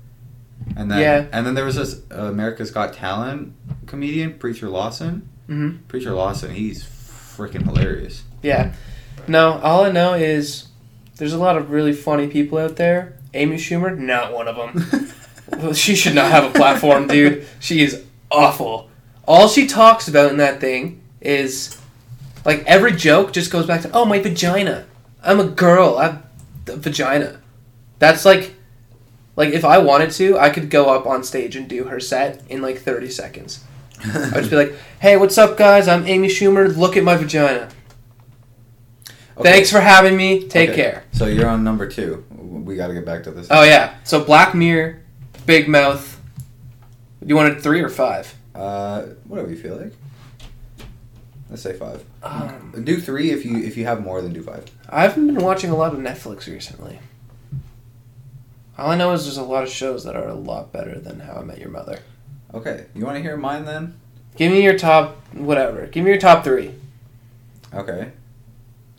[0.75, 1.25] And then Yeah.
[1.31, 3.53] and then there was this uh, America's Got Talent
[3.87, 5.29] comedian, Preacher Lawson.
[5.47, 8.23] hmm Preacher Lawson, he's freaking hilarious.
[8.41, 8.73] Yeah.
[9.27, 10.67] No, all I know is
[11.17, 13.17] there's a lot of really funny people out there.
[13.33, 15.11] Amy Schumer, not one of them.
[15.57, 17.47] Well, she should not have a platform, dude.
[17.59, 18.89] She is awful.
[19.27, 21.79] All she talks about in that thing is
[22.43, 24.85] like every joke just goes back to, "Oh, my vagina.
[25.23, 25.97] I'm a girl.
[25.97, 26.25] I have
[26.67, 27.41] a vagina."
[27.99, 28.55] That's like
[29.35, 32.41] like if I wanted to, I could go up on stage and do her set
[32.49, 33.63] in like 30 seconds.
[34.03, 35.87] I'd just be like, "Hey, what's up, guys?
[35.87, 36.75] I'm Amy Schumer.
[36.75, 37.69] Look at my vagina.
[39.37, 39.51] Okay.
[39.51, 40.47] Thanks for having me.
[40.47, 40.81] Take Okay.
[40.81, 42.23] care." So you're on number two.
[42.31, 43.47] We got to get back to this.
[43.51, 43.95] Oh yeah.
[44.03, 45.01] So Black Mirror,
[45.45, 46.19] Big Mouth.
[47.25, 48.33] You wanted three or five?
[48.53, 49.93] Uh, whatever you feel like.
[51.49, 52.03] Let's say five.
[52.23, 54.65] Um, Do three if you if you have more than do five.
[54.89, 56.99] I haven't been watching a lot of Netflix recently.
[58.77, 61.19] All I know is there's a lot of shows that are a lot better than
[61.21, 61.99] How I Met Your Mother.
[62.53, 63.95] Okay, you want to hear mine then?
[64.35, 65.85] Give me your top, whatever.
[65.87, 66.73] Give me your top three.
[67.73, 68.11] Okay.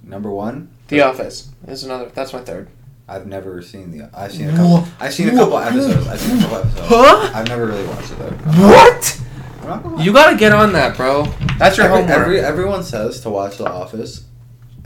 [0.07, 0.71] Number one.
[0.89, 2.07] The Office is another.
[2.15, 2.69] That's my third.
[3.09, 4.09] I've never seen the.
[4.15, 4.85] I've seen a couple.
[5.01, 6.07] I've seen a couple episodes.
[6.07, 6.87] I've seen a couple episodes.
[6.89, 7.31] Huh?
[7.35, 8.31] I've never really watched it though.
[8.31, 9.21] What?
[9.63, 10.03] I'm not gonna lie.
[10.05, 11.25] You gotta get on that, bro.
[11.59, 12.19] That's your every, homework.
[12.19, 14.25] every everyone says to watch The Office,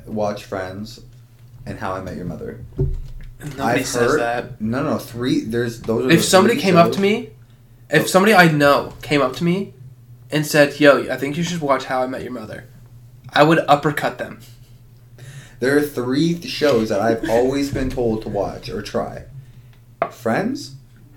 [0.07, 1.01] watch Friends,
[1.67, 2.65] and How I Met Your Mother.
[3.43, 4.61] Nobody I've says heard- that.
[4.61, 5.41] No, no, three.
[5.45, 6.07] There's those.
[6.07, 6.97] Are If the somebody three came up shows.
[6.97, 7.31] to me,
[7.91, 9.73] if somebody I know came up to me
[10.31, 12.65] and said, "Yo, I think you should watch How I Met Your Mother,"
[13.33, 14.41] I would uppercut them.
[15.61, 19.25] There are three shows that I've always been told to watch or try:
[20.11, 20.75] Friends,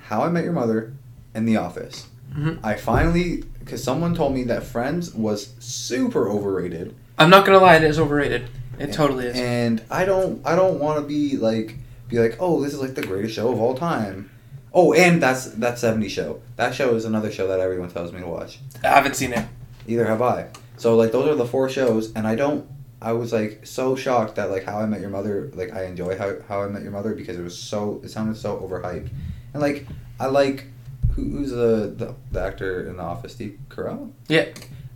[0.08, 0.94] How I Met Your Mother,
[1.34, 2.08] and The Office.
[2.36, 2.60] Mhm.
[2.64, 7.76] I finally, because someone told me that Friends was super overrated, I'm not gonna lie,
[7.78, 8.48] it is overrated.
[8.80, 9.36] It totally is.
[9.38, 11.78] and I don't, I don't want to be like,
[12.10, 14.30] be like, oh, this is like the greatest show of all time.
[14.74, 16.42] Oh, and that's that '70s show.
[16.56, 18.60] That show is another show that everyone tells me to watch.
[18.84, 19.46] I haven't seen it.
[19.88, 20.48] Either have I.
[20.78, 22.66] So like those are the four shows, and I don't.
[23.04, 26.18] I was like so shocked that like How I Met Your Mother, like I enjoy
[26.18, 29.10] How How I Met Your Mother because it was so it sounded so overhyped,
[29.54, 29.86] and like
[30.20, 30.66] I like
[31.16, 33.34] who, who's the, the the actor in the Office?
[33.34, 34.12] Steve Carell.
[34.28, 34.46] Yeah.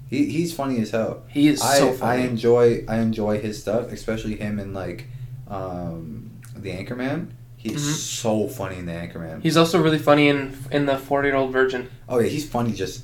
[0.09, 1.23] He he's funny as hell.
[1.27, 5.05] He is I so I enjoy I enjoy his stuff, especially him in like
[5.49, 7.31] um the Anchorman.
[7.57, 7.93] He's Mhm.
[8.23, 9.41] so funny in the Anchorman.
[9.41, 12.71] He's also really funny in in the Forty Year Old Virgin oh yeah, he's funny
[12.71, 13.03] just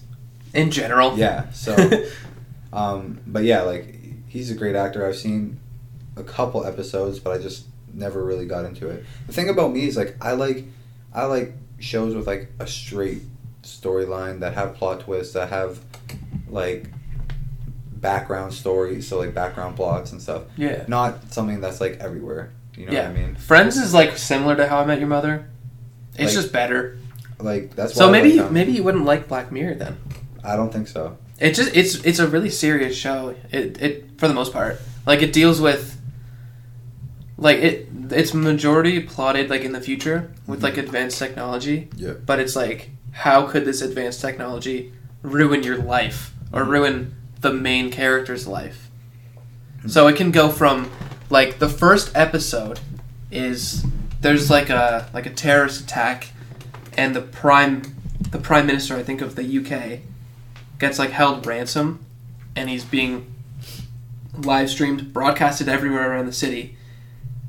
[0.54, 1.18] in general.
[1.18, 1.50] yeah.
[1.52, 1.76] So
[2.74, 4.00] um but yeah, like
[4.34, 5.06] he's a great actor.
[5.08, 5.60] I've seen
[6.18, 9.06] a couple episodes, but I just never really got into it.
[9.28, 10.66] The thing about me is like I like
[11.14, 13.22] I like shows with like a straight
[13.62, 15.80] storyline that have plot twists that have
[16.50, 16.88] like
[17.92, 20.44] background stories, so like background plots and stuff.
[20.58, 20.84] yeah.
[20.88, 22.52] Not something that's like everywhere.
[22.76, 23.10] You know Yeah.
[23.10, 23.36] what I mean?
[23.36, 25.46] Friends is like similar to How I Met Your Mother.
[26.16, 26.98] It's Like- just better.
[27.40, 29.98] Like that's So maybe like, maybe you wouldn't like Black Mirror then.
[30.44, 31.18] I don't think so.
[31.44, 33.36] It just it's it's a really serious show.
[33.52, 34.80] It it for the most part.
[35.06, 36.00] Like it deals with
[37.38, 40.86] like it it's majority plotted like in the future with like mm-hmm.
[40.86, 41.90] advanced technology.
[41.98, 42.14] Yeah.
[42.14, 46.72] But it's like how could this advanced technology ruin your life or mm-hmm.
[46.72, 48.90] ruin the main character's life?
[49.80, 49.90] Mm-hmm.
[49.90, 50.90] So it can go from
[51.30, 52.80] like the first episode
[53.32, 53.86] is
[54.22, 56.30] there's like a like a terrorist attack
[56.96, 57.82] and the prime
[58.32, 60.00] the prime minister I think of the UK
[60.84, 62.06] gets like held ransom
[62.56, 63.34] and he's being
[64.38, 66.76] live streamed broadcasted everywhere around the city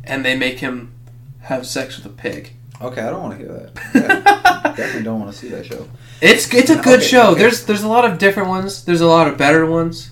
[0.04, 0.92] and they make him
[1.40, 2.52] have sex with a pig.
[2.80, 3.72] Okay, I don't want to hear that.
[3.94, 5.88] Yeah, definitely don't want to see that show.
[6.20, 7.30] It's it's a good Okay, show.
[7.30, 7.40] okay.
[7.40, 8.84] There's there's a lot of different ones.
[8.84, 10.10] There's a lot of better ones.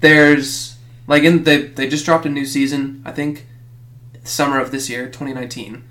[0.00, 0.76] There's
[1.06, 3.02] like in they they just dropped a new season.
[3.04, 3.46] I think
[4.24, 5.84] summer of this year, 2019,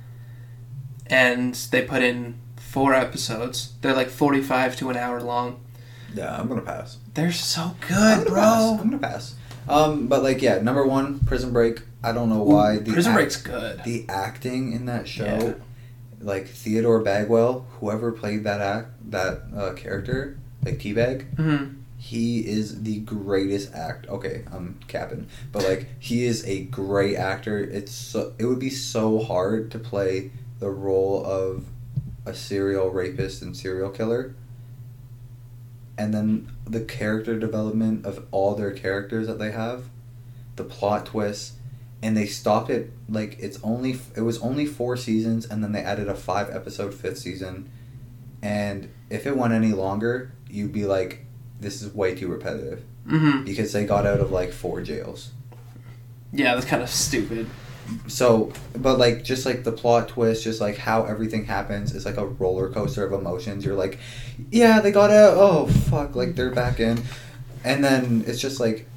[1.08, 3.74] and they put in four episodes.
[3.82, 5.60] They're like 45 to an hour long.
[6.16, 6.98] Yeah, I'm gonna pass.
[7.14, 8.36] They're so I'm good, bro.
[8.42, 8.72] Pass.
[8.82, 9.36] I'm gonna pass.
[9.68, 11.82] Um, but like, yeah, number one, Prison Break.
[12.04, 13.84] I don't know why the Prison act- Break's good.
[13.84, 15.54] the acting in that show, Yeah.
[16.22, 21.66] like Theodore Bagwell, whoever played that act that uh, character, like Teabag, hmm
[21.98, 24.08] he is the greatest act.
[24.08, 27.58] Okay, I'm capping, but like he is a great actor.
[27.58, 31.66] It's so, it would be so hard to play the role of
[32.28, 34.36] a serial rapist and serial killer.
[35.98, 39.86] And then the character development of all their characters that they have,
[40.56, 41.54] the plot twists,
[42.02, 45.82] and they stopped it like it's only it was only four seasons, and then they
[45.82, 47.70] added a five episode fifth season,
[48.42, 51.26] and if it went any longer, you'd be like,
[51.60, 55.32] this is way too repetitive hmm because they got out of like four jails.
[56.34, 57.48] Yeah, that's kind of stupid.
[58.08, 62.18] So, but like just like the plot twist, just like how everything happens is like
[62.18, 63.64] a roller coaster of emotions.
[63.66, 64.00] You're like,
[64.52, 65.36] yeah, they got out.
[65.38, 67.02] Oh fuck, like they're back in,
[67.64, 68.88] and then it's just like,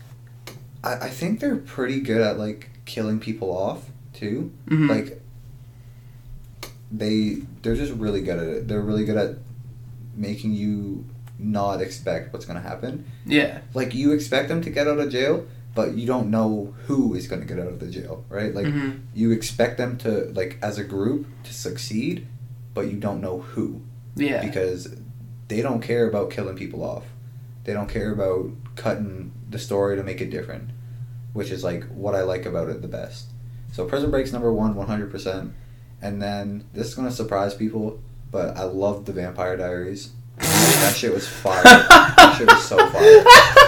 [0.82, 3.84] I, I think they're pretty good at like killing people off
[4.14, 4.52] too.
[4.68, 4.88] Mhm.
[4.88, 5.20] Like
[6.90, 8.68] they they're just really good at it.
[8.68, 9.36] They're really good at
[10.16, 11.04] making you
[11.38, 13.04] not expect what's gonna happen.
[13.26, 13.60] Yeah.
[13.74, 15.46] like you expect them to get out of jail
[15.78, 18.52] but you don't know who is going to get out of the jail right?
[18.58, 20.10] Like hmm you expect them to
[20.40, 22.26] like as a group to succeed
[22.74, 23.66] but you don't know who.
[24.16, 24.42] Yeah.
[24.44, 24.80] because
[25.46, 27.04] they don't care about killing people off.
[27.64, 30.70] They don't care about cutting the story to make it different
[31.32, 33.26] which is like what i like about it the best.
[33.72, 35.52] So prison break's number one 100%
[36.02, 38.00] and then this is going to surprise people
[38.32, 40.02] but i loved the vampire diaries.
[40.38, 41.62] That shit was fire.
[41.64, 43.24] That shit was so fire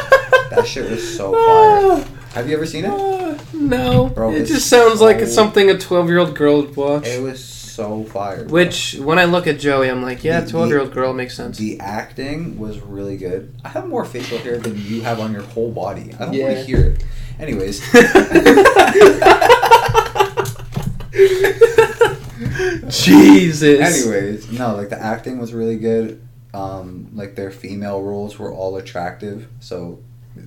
[0.50, 2.04] that shit was so fire.
[2.34, 2.90] Have you ever seen it?
[2.90, 4.08] Uh, no.
[4.08, 7.06] Bro, it just sounds like it's something a 12 year old girl would watch.
[7.06, 8.44] It was so fire.
[8.44, 8.52] bro.
[8.52, 11.58] Which, when I look at Joey, I'm like, yeah, 12 year old girl makes sense.
[11.58, 13.54] the acting was really good.
[13.64, 16.12] I have more facial hair than you have on your whole body.
[16.14, 17.04] I don't want to hear it.
[17.38, 17.80] Anyways.
[22.88, 24.04] Jesus.
[24.06, 26.26] Anyways, no, like the acting was really good.
[26.52, 29.48] Um, like their female roles were all attractive.
[29.60, 30.00] So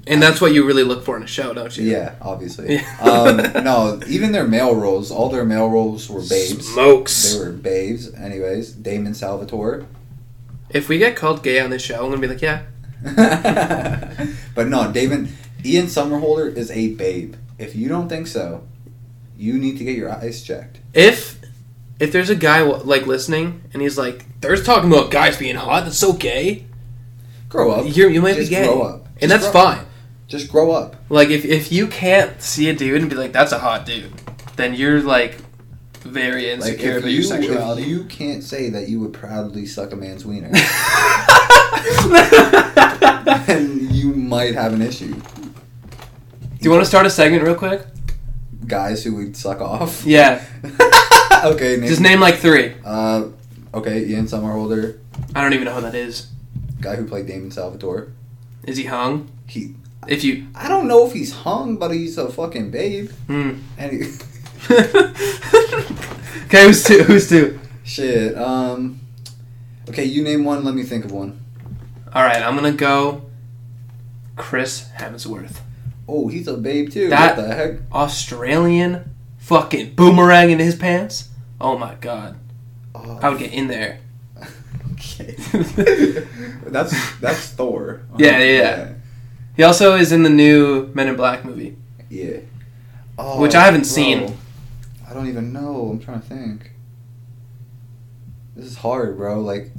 [0.07, 1.89] And that's what you really look for in a show, don't you?
[1.89, 2.75] yeah, obviously.
[2.75, 2.97] Yeah.
[3.01, 6.67] um, no, even their male roles, all their male roles were babes.
[6.67, 7.34] Smokes.
[7.34, 8.13] They were babes.
[8.13, 9.86] Anyways, Damon Salvatore.
[10.69, 12.63] If we get called gay on this show, I'm gonna be like, yeah.
[14.55, 15.29] but no, David
[15.63, 17.36] Ian Somerhalder is a babe.
[17.57, 18.65] If you don't think so,
[19.38, 20.79] you need to get your eyes checked.
[20.93, 21.39] If
[21.99, 25.86] if there's a guy like listening and he's like, "There's talking about guys being hot.
[25.86, 26.65] That's so gay."
[27.54, 27.86] Grow up.
[27.95, 29.06] You you might Just be gay, grow up.
[29.22, 29.86] and Just that's grow- fine.
[30.28, 30.95] Just grow up.
[31.10, 34.12] Like if if you can't see a dude and be like, "That's a hot dude,"
[34.56, 35.38] then you're like
[36.01, 37.84] very Like insecure if about you, your sexuality.
[37.84, 40.49] you can't say that you would proudly suck a man's wiener,
[43.45, 45.14] then you might have an issue.
[45.14, 45.22] Do
[46.62, 47.86] you want to start a segment real quick?
[48.66, 50.04] Guys who would suck off.
[50.06, 50.43] Yeah.
[51.45, 51.78] okay.
[51.78, 52.74] Name, Just name like three.
[52.84, 53.28] Uh,
[53.74, 54.97] okay, Ian Somerhalder,
[55.36, 56.28] I don't even know who that is.
[56.84, 58.11] Guy who played Damon Salvatore.
[58.65, 59.29] Is he hung?
[59.47, 59.75] He.
[60.07, 60.47] If you.
[60.53, 63.09] I don't know if he's hung, but he's a fucking babe.
[63.27, 63.59] Hmm.
[63.77, 63.99] And he,
[66.45, 67.03] okay, who's two?
[67.03, 67.59] Who's two?
[67.84, 68.38] shit.
[68.38, 68.99] Um.
[69.89, 70.63] Okay, you name one.
[70.63, 71.39] Let me think of one.
[72.13, 73.23] All right, I'm gonna go.
[74.36, 75.59] Chris Hemsworth,
[76.07, 77.09] Oh, he's a babe too.
[77.09, 77.71] That- what the heck?
[77.91, 81.29] Australian, fucking boomerang in his pants.
[81.61, 82.36] Oh my god,
[82.95, 83.99] Oh, I would get in there.
[84.94, 85.36] Okay.
[86.68, 88.02] that's that's Thor.
[88.18, 88.94] Yeah, yeah, yeah.
[89.56, 91.78] He also is in the new Men in Black movie.
[92.10, 92.38] Yeah.
[93.18, 93.88] Oh, Which I haven't bro.
[93.88, 94.38] seen.
[95.10, 95.89] I don't even know.
[95.91, 96.72] I'm trying to think.
[98.56, 99.39] This is hard, bro.
[99.39, 99.72] Like.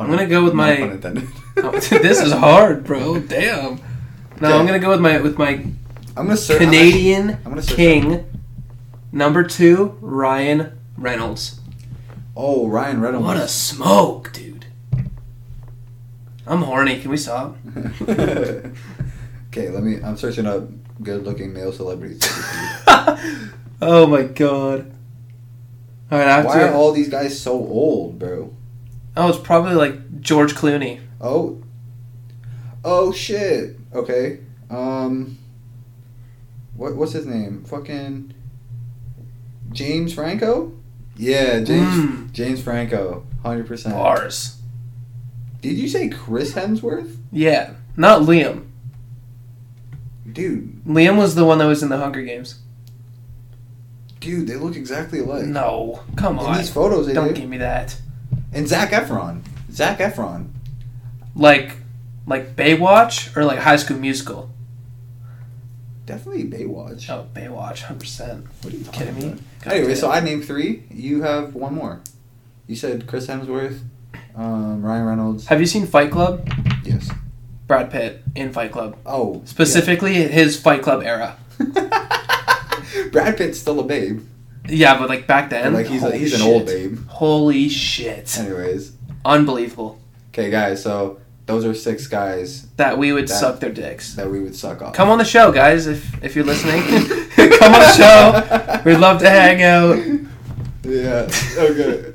[0.00, 1.28] I'm gonna go with my- pun intended.
[1.54, 3.20] Oh, this is hard, bro.
[3.20, 3.76] Damn.
[4.40, 4.58] No, Okay.
[4.58, 5.50] I'm gonna go with my with my
[6.16, 6.58] I'm gonna search.
[6.58, 8.24] Canadian I'm gonna search King.
[9.12, 11.60] Number two, Ryan Reynolds.
[12.36, 13.26] Oh, Ryan Reynolds.
[13.26, 14.66] What a smoke, dude.
[16.46, 17.00] I'm horny.
[17.00, 17.56] Can we stop?
[18.02, 18.72] okay,
[19.68, 20.02] let me.
[20.02, 20.68] I'm searching up
[21.02, 22.22] good-looking male celebrities.
[23.80, 24.92] oh my god.
[26.10, 26.68] All right, I have Why to.
[26.70, 28.54] are all these guys so old, bro?
[29.16, 31.00] oh, it's probably like George Clooney.
[31.20, 31.62] Oh.
[32.84, 33.76] Oh shit.
[33.94, 34.40] Okay.
[34.70, 35.38] Um.
[36.74, 37.64] What what's his name?
[37.64, 38.34] Fucking.
[39.70, 40.72] James Franco.
[41.16, 42.32] Yeah, James Mm.
[42.32, 43.94] James Franco, hundred percent.
[43.94, 44.58] Bars.
[45.60, 47.16] Did you say Chris Hemsworth?
[47.30, 48.64] Yeah, not Liam.
[50.30, 52.58] Dude, Liam was the one that was in the Hunger Games.
[54.20, 55.44] dude, they look exactly alike.
[55.44, 56.56] No, come In on.
[56.56, 57.36] these photos, they Don't did.
[57.36, 58.00] give me that.
[58.52, 59.40] And Zac Efron.
[59.72, 60.50] Zac Efron.
[61.34, 61.76] Like,
[62.26, 64.48] like Baywatch or like High School Musical.
[66.12, 67.08] Definitely Baywatch.
[67.08, 68.44] Oh, Baywatch, hundred percent.
[68.60, 69.34] What are you Kidding me?
[69.62, 69.96] God Anyway, damn.
[69.96, 70.82] so I named three.
[70.90, 72.02] You have one more.
[72.66, 73.80] You said Chris Hemsworth,
[74.36, 75.46] um, Ryan Reynolds.
[75.46, 76.46] Have you seen Fight Club?
[76.84, 77.10] Yes.
[77.66, 79.40] Brad Pitt in Fight Club, Oh.
[79.46, 81.38] specifically his Fight Club era.
[83.10, 84.22] Brad Pitt's still a babe.
[84.68, 86.98] Yeah, but like back then, like he's a, he's an old babe.
[87.08, 88.38] Holy shit!
[88.38, 88.92] Anyways.
[89.24, 89.98] Unbelievable
[90.28, 90.82] Okay, guys.
[90.82, 94.14] So those are six guys that we would That- suck their dicks.
[94.14, 94.94] that we would suck off.
[94.94, 96.82] Come on the show, guys, if if you're listening.
[97.36, 98.82] Come on the show.
[98.84, 99.96] We'd love to hang out.
[100.84, 101.28] Yeah.
[101.58, 102.12] Okay.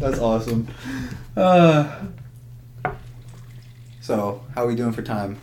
[0.00, 0.68] That's awesome.
[1.36, 1.88] Uh,
[4.00, 5.38] So, how are we doing for time?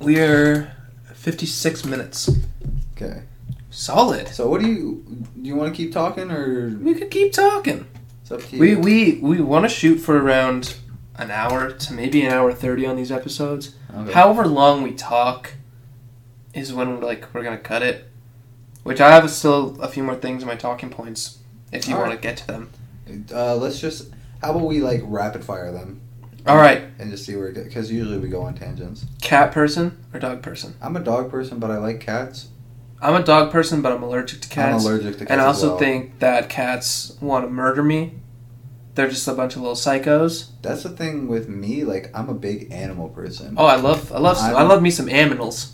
[0.00, 0.70] we're
[1.14, 2.28] 56 minutes.
[2.96, 3.22] Okay.
[3.70, 4.28] Solid.
[4.28, 5.48] So, what do you do?
[5.48, 7.86] You want to keep talking, or We could keep talking.
[8.22, 8.60] it's up to you?
[8.60, 10.76] We we we want to shoot for around
[11.18, 13.74] an hour to maybe an hour 30 on these episodes.
[13.94, 14.12] Okay.
[14.12, 15.54] However long we talk
[16.54, 18.04] is when like we're gonna cut it.
[18.82, 21.38] Which I have still a few more things in my talking points.
[21.72, 22.22] If you All want right.
[22.22, 22.70] to get to them.
[23.32, 24.10] Uh, let's just.
[24.42, 26.00] How about we like rapid fire them
[26.46, 27.64] All right, and just see where it goes?
[27.64, 29.06] Because usually we go on tangents.
[29.20, 30.74] cat person or dog person?
[30.80, 32.48] I'm a dog person, but I like cats.
[33.02, 34.84] I'm a dog person, but I'm allergic to cats.
[34.84, 35.30] I'm allergic to cats.
[35.30, 35.78] and I also well.
[35.78, 38.14] think that cats want to murder me.
[38.96, 40.48] They're just a bunch of little psychos.
[40.62, 41.84] that's the thing with me.
[41.84, 43.54] Like, I'm a big animal person.
[43.56, 45.72] Oh, I love, I love, I'm- I love me some aminals.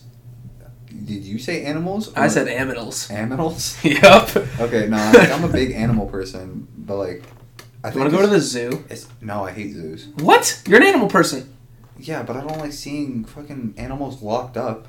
[0.88, 2.12] Did you say animals?
[2.14, 3.10] I said aminals.
[3.10, 3.82] animals.
[3.84, 4.36] yep.
[4.60, 7.22] Okay, no, like, I'm a big animal person, but like,
[7.84, 8.84] I want to go to the zoo?
[8.90, 10.08] It's, no, I hate zoos.
[10.16, 10.62] What?
[10.68, 11.56] You're an animal person.
[11.98, 14.86] Yeah, but I don't like seeing fucking animals locked up.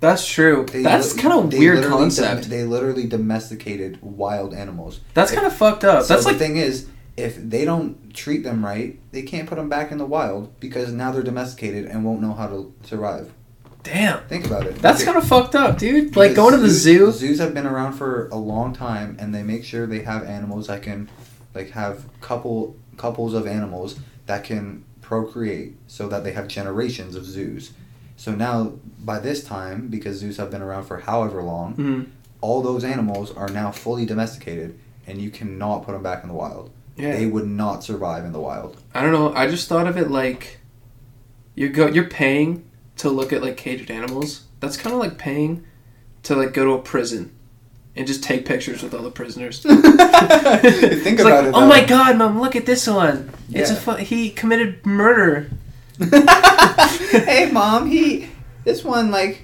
[0.00, 0.66] That's true.
[0.70, 2.42] They That's li- kind of weird concept.
[2.42, 5.00] dom- they literally domesticated wild animals.
[5.14, 6.04] That's kind of fucked up.
[6.04, 9.56] so That's the like thing is, if they don't treat them right, they can't put
[9.56, 13.32] them back in the wild because now they're domesticated and won't know how to survive.
[13.84, 14.20] damn.
[14.28, 14.76] Think about it.
[14.76, 16.16] That's kind of fucked up, dude.
[16.16, 17.06] Like going to the zoo.
[17.12, 20.24] zoos- Zoos have been around for a long time, and they make sure they have
[20.24, 21.10] animals that can,
[21.54, 27.26] like, have couple couples of animals that can procreate, so that they have generations of
[27.26, 27.72] zoos.
[28.16, 32.06] So now, by this time, because zoos have been around for however long, Mhm.
[32.40, 36.34] all those animals are now fully domesticated, and you cannot put them back in the
[36.34, 36.70] wild.
[36.96, 37.16] Yeah.
[37.16, 38.76] They would not survive in the wild.
[38.94, 39.32] I don't know.
[39.34, 40.58] I just thought of it like
[41.54, 41.86] you go.
[41.88, 42.64] You're paying
[42.98, 44.44] to look at like caged animals.
[44.60, 45.64] That's kind of like paying
[46.22, 47.32] to like go to a prison
[47.96, 49.60] and just take pictures with all the prisoners.
[49.62, 51.52] Think It's about like, it.
[51.54, 52.40] Oh my god, mom!
[52.40, 53.30] Look at this one.
[53.50, 53.78] It's a Yeah.
[53.80, 55.50] fu- he committed murder.
[55.98, 58.28] hey, mom, he.
[58.64, 59.42] This one, like.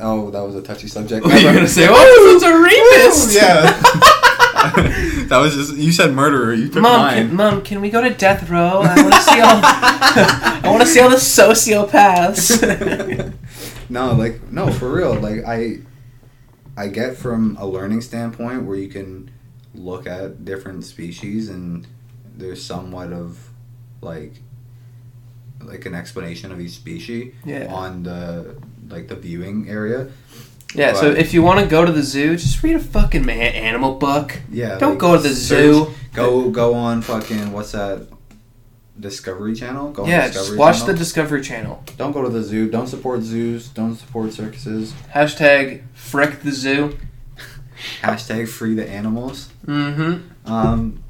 [0.00, 1.24] Oh, that was a touchy subject.
[1.24, 1.86] What are you gonna say?
[1.88, 3.34] Oh, this one's a rapist.
[3.34, 4.35] yeah.
[5.28, 6.52] that was just you said murderer.
[6.54, 7.28] You took Mom, mine.
[7.28, 8.80] can, mom, can we go to death row?
[8.82, 9.60] I want to see all.
[9.62, 13.32] I want to see all the sociopaths.
[13.90, 15.14] no, like no, for real.
[15.14, 15.78] Like I,
[16.76, 19.30] I get from a learning standpoint where you can
[19.74, 21.86] look at different species and
[22.36, 23.50] there's somewhat of
[24.00, 24.34] like
[25.60, 27.72] like an explanation of each species Yeah.
[27.72, 28.56] on the
[28.88, 30.08] like the viewing area.
[30.76, 33.54] Yeah, so if you want to go to the zoo, just read a fucking man-
[33.54, 34.38] animal book.
[34.50, 34.78] Yeah.
[34.78, 35.94] Don't like, go to the search- zoo.
[36.12, 38.06] Go go on fucking what's that?
[38.98, 39.90] Discovery Channel.
[39.92, 40.92] Go on yeah, Discovery just watch Channel.
[40.94, 41.84] the Discovery Channel.
[41.98, 42.70] Don't go to the zoo.
[42.70, 43.68] Don't support zoos.
[43.68, 44.94] Don't support circuses.
[45.14, 46.96] Hashtag frick the zoo.
[48.00, 49.50] Hashtag free the animals.
[49.66, 50.50] Mm-hmm.
[50.50, 51.02] Um,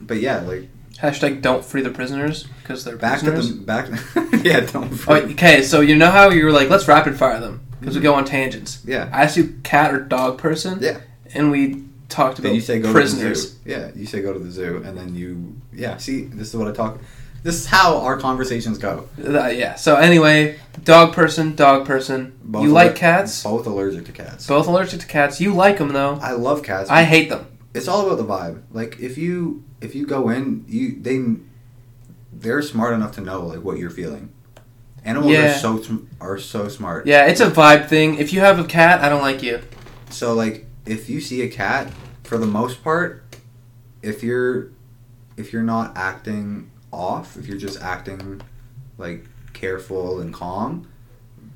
[0.00, 3.48] but yeah, like Hashtag don't free the prisoners because they're back prisoners.
[3.48, 3.88] to the back.
[4.44, 4.92] yeah, don't.
[5.06, 8.00] Oh, okay, so you know how you were like, let's rapid fire them because we
[8.00, 8.82] go on tangents.
[8.84, 9.08] yeah.
[9.12, 10.78] I asked you cat or dog person.
[10.80, 11.00] Yeah.
[11.34, 13.56] And we talked Then about you say go to the zoo.
[13.64, 15.96] Yeah, you say go to the zoo, and then you yeah.
[15.98, 16.98] See, this is what I talk.
[17.42, 19.08] This is how our conversations go.
[19.22, 19.74] Uh, yeah.
[19.76, 22.36] So anyway, dog person, dog person.
[22.42, 23.44] Both you like cats?
[23.44, 24.46] Both allergic to cats.
[24.46, 25.40] Both allergic to cats.
[25.40, 26.18] You like them though.
[26.20, 26.90] I love cats.
[26.90, 27.46] I hate them.
[27.74, 28.62] it's all about the vibe.
[28.72, 31.22] Like if you if you go in, you they
[32.32, 34.32] they're smart enough to know like what you're feeling.
[35.08, 35.54] Animals Yeah.
[35.54, 37.06] are so sm- are so smart.
[37.06, 38.18] Yeah, it's a vibe thing.
[38.18, 39.60] If you have a cat, I don't like you.
[40.10, 41.88] So like if you see a cat,
[42.24, 43.22] for the most part,
[44.02, 44.68] if you're
[45.38, 48.42] if you're not acting off, if you're just acting
[48.98, 50.86] like careful and calm,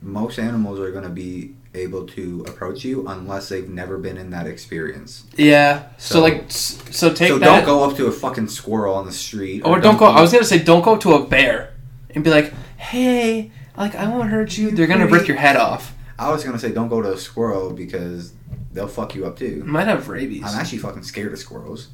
[0.01, 4.31] most animals are going to be able to approach you unless they've never been in
[4.31, 5.25] that experience.
[5.37, 5.85] Yeah.
[5.99, 7.45] So, So- like, so take so that.
[7.45, 9.63] don't go up to a fucking squirrel on the street.
[9.65, 10.07] Or don't go.
[10.07, 11.75] I was gonna say, don't go to a bear
[12.15, 12.53] and be like,
[12.83, 15.95] "Hey, like I won't hurt you." They're gonna rip your head off.
[16.19, 18.33] I was gonna say don't go to a squirrel because
[18.73, 19.63] they'll fuck you up too.
[19.65, 20.43] might have rabies.
[20.45, 21.89] I'm actually fucking scared of squirrels.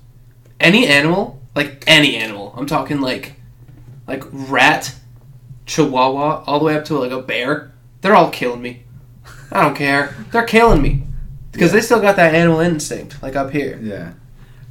[0.61, 2.53] Any animal, like any animal.
[2.57, 3.35] I'm talking like,
[4.07, 4.95] like rat,
[5.67, 7.73] chihuahua, all the way up to like a bear.
[8.01, 8.85] They're all killing me.
[9.53, 10.15] I don't care.
[10.33, 11.05] They're killing me
[11.53, 13.79] because they still got that animal instinct, like up here.
[13.83, 14.13] Yeah.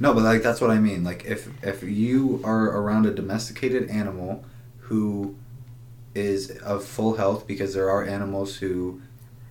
[0.00, 1.04] No, but like that's what I mean.
[1.04, 4.44] Like if if you are around a domesticated animal
[4.78, 5.36] who
[6.18, 9.00] is of full health because there are animals who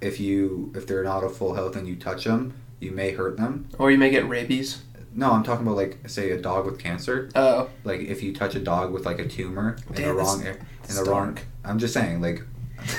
[0.02, 3.38] if you if they're not of full health and you touch them, you may hurt
[3.38, 3.68] them.
[3.80, 4.82] Or you may get rabies.
[5.14, 7.30] No, I'm talking about like say a dog with cancer.
[7.36, 10.46] Oh, Like if you touch a dog with like a tumor in the wrong
[10.90, 12.44] in the wrong I'm just saying like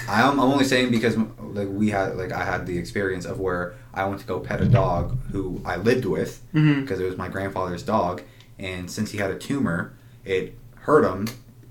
[0.09, 3.77] I'm, I'm only saying because like we had like I had the experience of where
[3.95, 7.17] I went to go pet a dog who I lived with hmm because it was
[7.17, 8.23] my grandfather's dog,
[8.59, 9.95] and since he had a tumor,
[10.25, 11.29] it hurt him,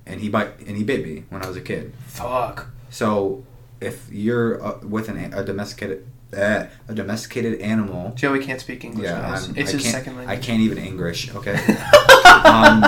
[0.08, 1.93] and he bite and he bit me when I was a kid.
[2.08, 2.68] fuck.
[2.89, 3.43] So
[3.80, 9.05] if you're uh, with an, a domesticated uh, a domesticated animal, Joey can't speak English.
[9.05, 10.38] yeah, it's his second language.
[10.38, 11.34] I can't even English.
[11.34, 11.53] Okay.
[12.43, 12.84] um,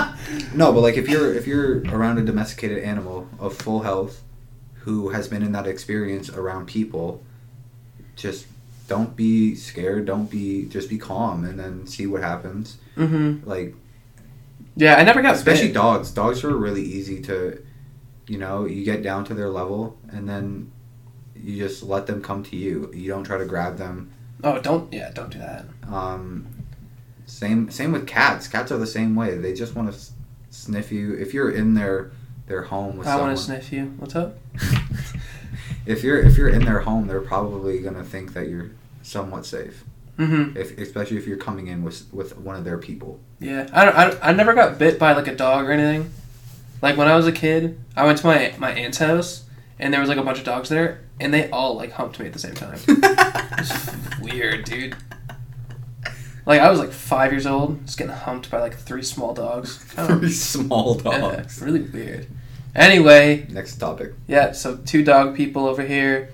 [0.53, 4.21] no, but like if you're if you're around a domesticated animal of full health,
[4.79, 7.23] who has been in that experience around people,
[8.15, 8.47] just
[8.87, 10.05] don't be scared.
[10.05, 12.77] Don't be just be calm, and then see what happens.
[12.97, 13.47] Mm-hmm.
[13.49, 13.75] Like
[14.79, 15.73] Yeah, I never got especially bit.
[15.75, 16.11] dogs.
[16.11, 17.61] Dogs are really easy to,
[18.27, 20.71] you know, you get down to their level, and then
[21.35, 22.91] you just let them come to you.
[22.93, 24.11] You don't try to grab them.
[24.43, 25.65] Oh, don't yeah, don't do that.
[25.91, 26.47] Um,
[27.25, 28.47] same same with cats.
[28.47, 29.37] Cats are the same way.
[29.37, 30.13] They just want to s-
[30.49, 31.13] sniff you.
[31.13, 32.11] If you're in their
[32.47, 33.93] their home with I someone, want to sniff you.
[33.97, 34.37] What's up?
[35.85, 38.71] if you're if you're in their home, they're probably gonna think that you're
[39.01, 39.83] somewhat safe.
[40.19, 40.57] Mm-hmm.
[40.57, 43.19] If especially if you're coming in with with one of their people.
[43.39, 46.11] Yeah, I, don't, I, I never got bit by like a dog or anything.
[46.81, 49.45] Like when I was a kid, I went to my my aunt's house
[49.79, 52.27] and there was like a bunch of dogs there, and they all like humped me
[52.27, 52.79] at the same time.
[54.21, 54.95] Weird, dude.
[56.45, 59.77] Like I was like five years old, just getting humped by like three small dogs.
[59.95, 61.61] Very small yeah, dogs.
[61.61, 62.27] really weird.
[62.75, 64.13] Anyway, Next topic.
[64.27, 64.51] yeah.
[64.51, 66.33] So two dog people over here.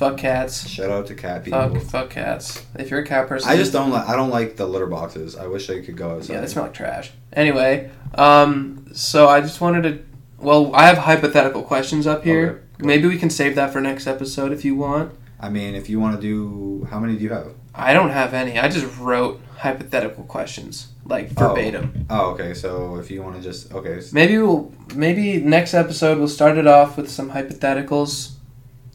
[0.00, 0.66] Fuck cats.
[0.66, 1.74] Shout out to cat people.
[1.74, 2.64] Fuck fuck cats.
[2.74, 4.08] If you're a cat person, I just don't like.
[4.08, 5.36] I don't like the litter boxes.
[5.36, 6.32] I wish I could go outside.
[6.32, 7.10] Yeah, they smell like trash.
[7.34, 10.02] Anyway, um, so I just wanted to.
[10.38, 12.62] Well, I have hypothetical questions up here.
[12.76, 12.86] Okay.
[12.86, 15.12] Maybe we can save that for next episode if you want.
[15.38, 17.48] I mean, if you want to do, how many do you have?
[17.74, 18.58] I don't have any.
[18.58, 21.48] I just wrote hypothetical questions, like Oh.
[21.48, 22.06] verbatim.
[22.08, 22.54] Oh, okay.
[22.54, 24.72] So if you want to just okay, Maybe we'll.
[24.94, 28.36] Maybe next episode we'll start it off with some hypotheticals.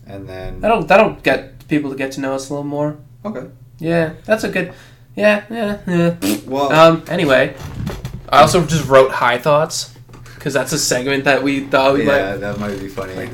[0.07, 2.97] And then That'll that'll get people to get to know us a little more.
[3.23, 3.47] okay.
[3.79, 4.73] Yeah, that's a good.
[5.15, 6.37] Yeah, yeah, yeah.
[6.45, 7.03] Well, Um.
[7.09, 7.55] Anyway,
[8.29, 9.93] I also just wrote high thoughts
[10.35, 13.15] because that's a segment that we thought we might yeah, that might be funny.
[13.15, 13.31] Like,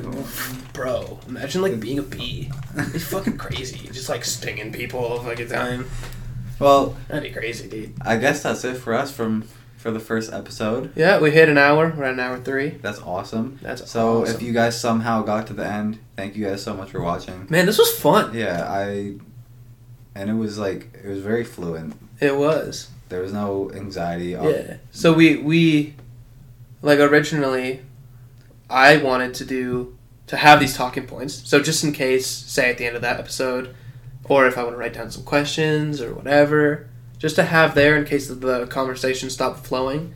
[0.74, 2.52] bro, imagine like being a bee.
[2.76, 3.88] It's fucking crazy.
[3.92, 5.86] Just like stinging people all the fucking time.
[6.60, 7.94] well, That'd be crazy, dude.
[8.02, 9.44] I guess that's it for us from
[9.82, 10.92] for the first episode.
[10.96, 11.94] Yeah, we hit an hour.
[11.98, 12.70] We're at an hour three.
[12.70, 13.58] That's awesome.
[13.62, 14.36] That's So awesome.
[14.36, 17.48] if you guys somehow got to the end, thank you guys so much for watching.
[17.50, 18.34] man, this was fun.
[18.34, 19.16] Yeah, I
[20.16, 21.96] and it was like it was very fluent.
[22.20, 22.90] It was.
[23.10, 24.36] There was no anxiety.
[24.36, 24.50] Of, Yeah.
[24.52, 25.96] Uh, so we we
[26.82, 27.82] like originally,
[28.70, 31.34] I wanted to do to have these talking points.
[31.50, 33.76] So just in case, say at the end of that episode,
[34.26, 36.88] or if I want to write down some questions or whatever,
[37.22, 40.12] just to have there in case the conversation stopped flowing.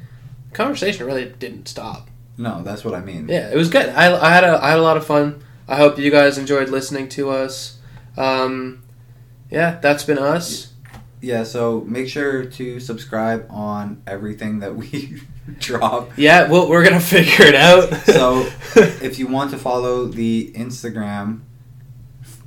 [0.49, 2.09] The conversation really didn't stop.
[2.35, 3.29] No, that's what I mean.
[3.29, 3.89] Yeah, it was good.
[3.89, 5.43] I, I had a I had a lot of fun.
[5.67, 7.77] I hope you guys enjoyed listening to us.
[8.17, 8.83] Um,
[9.51, 10.73] yeah, that's been us.
[11.21, 15.21] Yeah, so make sure to subscribe on everything that we
[15.59, 16.09] drop.
[16.17, 17.93] Yeah, well, we're gonna figure it out.
[18.05, 21.41] So, If you want to follow the Instagram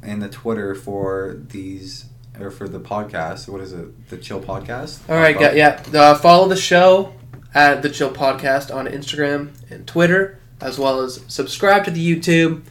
[0.02, 2.06] and the Twitter for these
[2.40, 4.08] or for the podcast, what is it?
[4.08, 5.00] The Chill Podcast.
[5.08, 5.82] all right, got, yeah.
[5.92, 7.14] Uh, follow the show
[7.54, 12.62] at the Chill Podcast on Instagram and Twitter, as well as subscribe to the YouTube.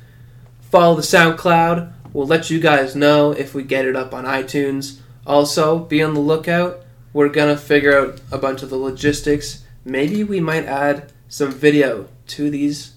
[0.61, 1.93] Follow the SoundCloud.
[2.13, 4.99] We'll let you guys know if we get it up on iTunes.
[5.26, 6.84] Also, be on the lookout.
[7.13, 9.63] We're gonna figure out a bunch of the logistics.
[9.84, 12.93] Maybe we might add some video to these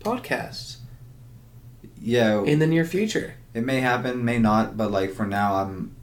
[0.00, 0.76] podcasts
[2.00, 3.34] Yeah, in the near future.
[3.54, 5.94] it may happen, may not, but like for now, I'm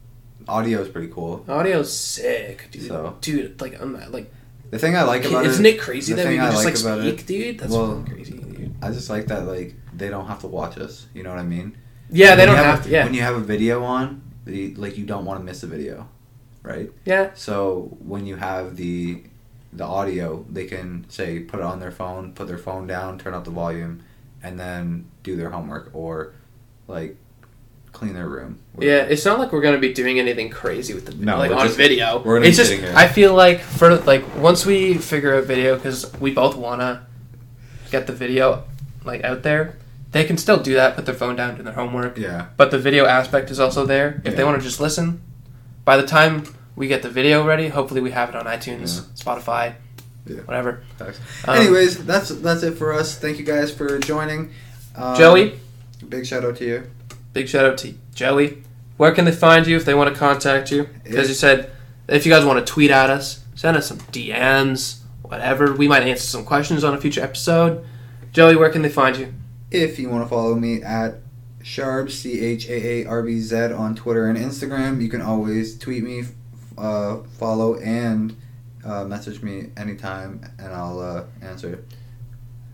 [0.48, 1.44] audio is pretty cool.
[1.48, 2.88] Audio's sick, dude.
[2.88, 4.32] So- dude, like I'm like,
[4.70, 6.74] The thing I like about isn't it, it crazy that we can I just like
[6.84, 7.60] like speak, it- dude?
[7.60, 8.76] That's well, crazy, dude.
[8.82, 11.08] I just like that like they don't have to watch us.
[11.14, 11.76] You know what I mean?
[12.10, 12.90] Yeah, When they don't have a- to.
[12.90, 15.68] Yeah, When you have a video on, the, like you don't want to miss a
[15.68, 16.08] video,
[16.64, 16.90] right?
[17.06, 19.24] yeah, So when you have the
[19.74, 23.34] the audio, they can say put it on their phone, put their phone down, turn
[23.34, 24.02] up the volume,
[24.42, 26.34] and then do their homework or
[26.88, 27.18] like
[27.98, 28.60] clean their room.
[28.80, 29.02] yeah.
[29.14, 31.66] It's not like we're gonna be doing anything crazy with the No, like we're on
[31.68, 32.22] just- video.
[32.24, 32.94] we're gonna be it's just here.
[32.96, 37.06] I feel like for like once we figure out video because we both wanna
[37.92, 38.64] get the video
[39.04, 39.76] like out there.
[40.12, 42.18] They can still do that, put their phone down, do their homework.
[42.18, 42.46] Yeah.
[42.56, 44.22] But the video aspect is also there.
[44.24, 45.22] If they want to just listen,
[45.84, 46.44] by the time
[46.76, 49.74] we get the video ready, hopefully we have it on iTunes, Spotify,
[50.26, 50.38] Yeah.
[50.46, 50.82] whatever.
[51.02, 51.12] Um,
[51.58, 53.18] Anyways, that's that's it for us.
[53.18, 54.52] Thank you guys for joining.
[54.96, 55.60] Um, Joey,
[56.08, 56.84] big shout out to you.
[57.38, 58.64] Big shout out to Joey.
[58.98, 60.90] Where can they find you if they want to contact you?
[61.04, 61.70] Because you said
[62.08, 65.72] if you guys want to tweet at us, send us some DMs, whatever.
[65.74, 67.86] We might answer some questions on a future episode.
[68.32, 69.36] Joey, where can they find you?
[69.70, 71.20] If you want to follow me at
[71.62, 75.78] Sharb C H A A R B Z on Twitter and Instagram, you can always
[75.78, 76.24] tweet me,
[76.76, 78.36] uh, follow, and
[78.84, 81.84] uh, message me anytime, and I'll uh, answer.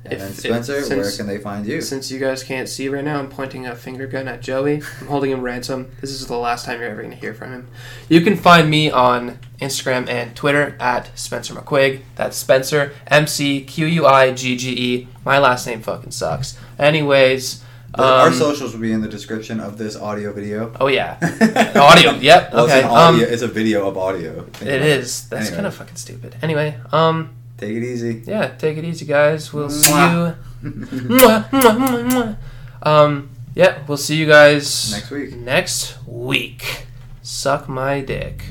[0.05, 0.35] And If- then if-
[0.65, 1.79] Spencer, where can they find you?
[1.81, 4.81] Since you guys can't see right now, I'm pointing a finger gun at Joey.
[4.99, 5.91] I'm holding him ransom.
[6.01, 7.67] This is the last time you're ever going to hear from him.
[8.09, 12.01] You can find me on Instagram and Twitter at Spencer McQuigge.
[12.15, 15.07] That's Spencer M C Q U I G G E.
[15.23, 16.57] My last name fucking sucks.
[16.77, 17.61] Anyways,
[17.95, 20.73] The- Our um, socials will be in the description of this audio video.
[20.81, 21.15] oh yeah,
[21.75, 22.11] audio.
[22.15, 22.53] Yep.
[22.53, 22.79] Well, okay.
[22.79, 24.45] It's, an audio, Um, it's a video of audio.
[24.61, 24.79] It.
[24.79, 25.51] That's Anyway.
[25.55, 26.35] kind of fucking stupid.
[26.41, 28.23] Anyway, um, Take it easy.
[28.25, 28.47] yeah.
[28.57, 29.53] Take it easy, guys.
[29.53, 30.33] We'll see you.
[30.63, 31.49] Mwah.
[31.49, 32.37] Mwah, mwah.
[32.81, 35.35] Um, yeah, we'll see you guys Next week.
[35.37, 36.87] Next week.
[37.21, 38.43] Suck my dick.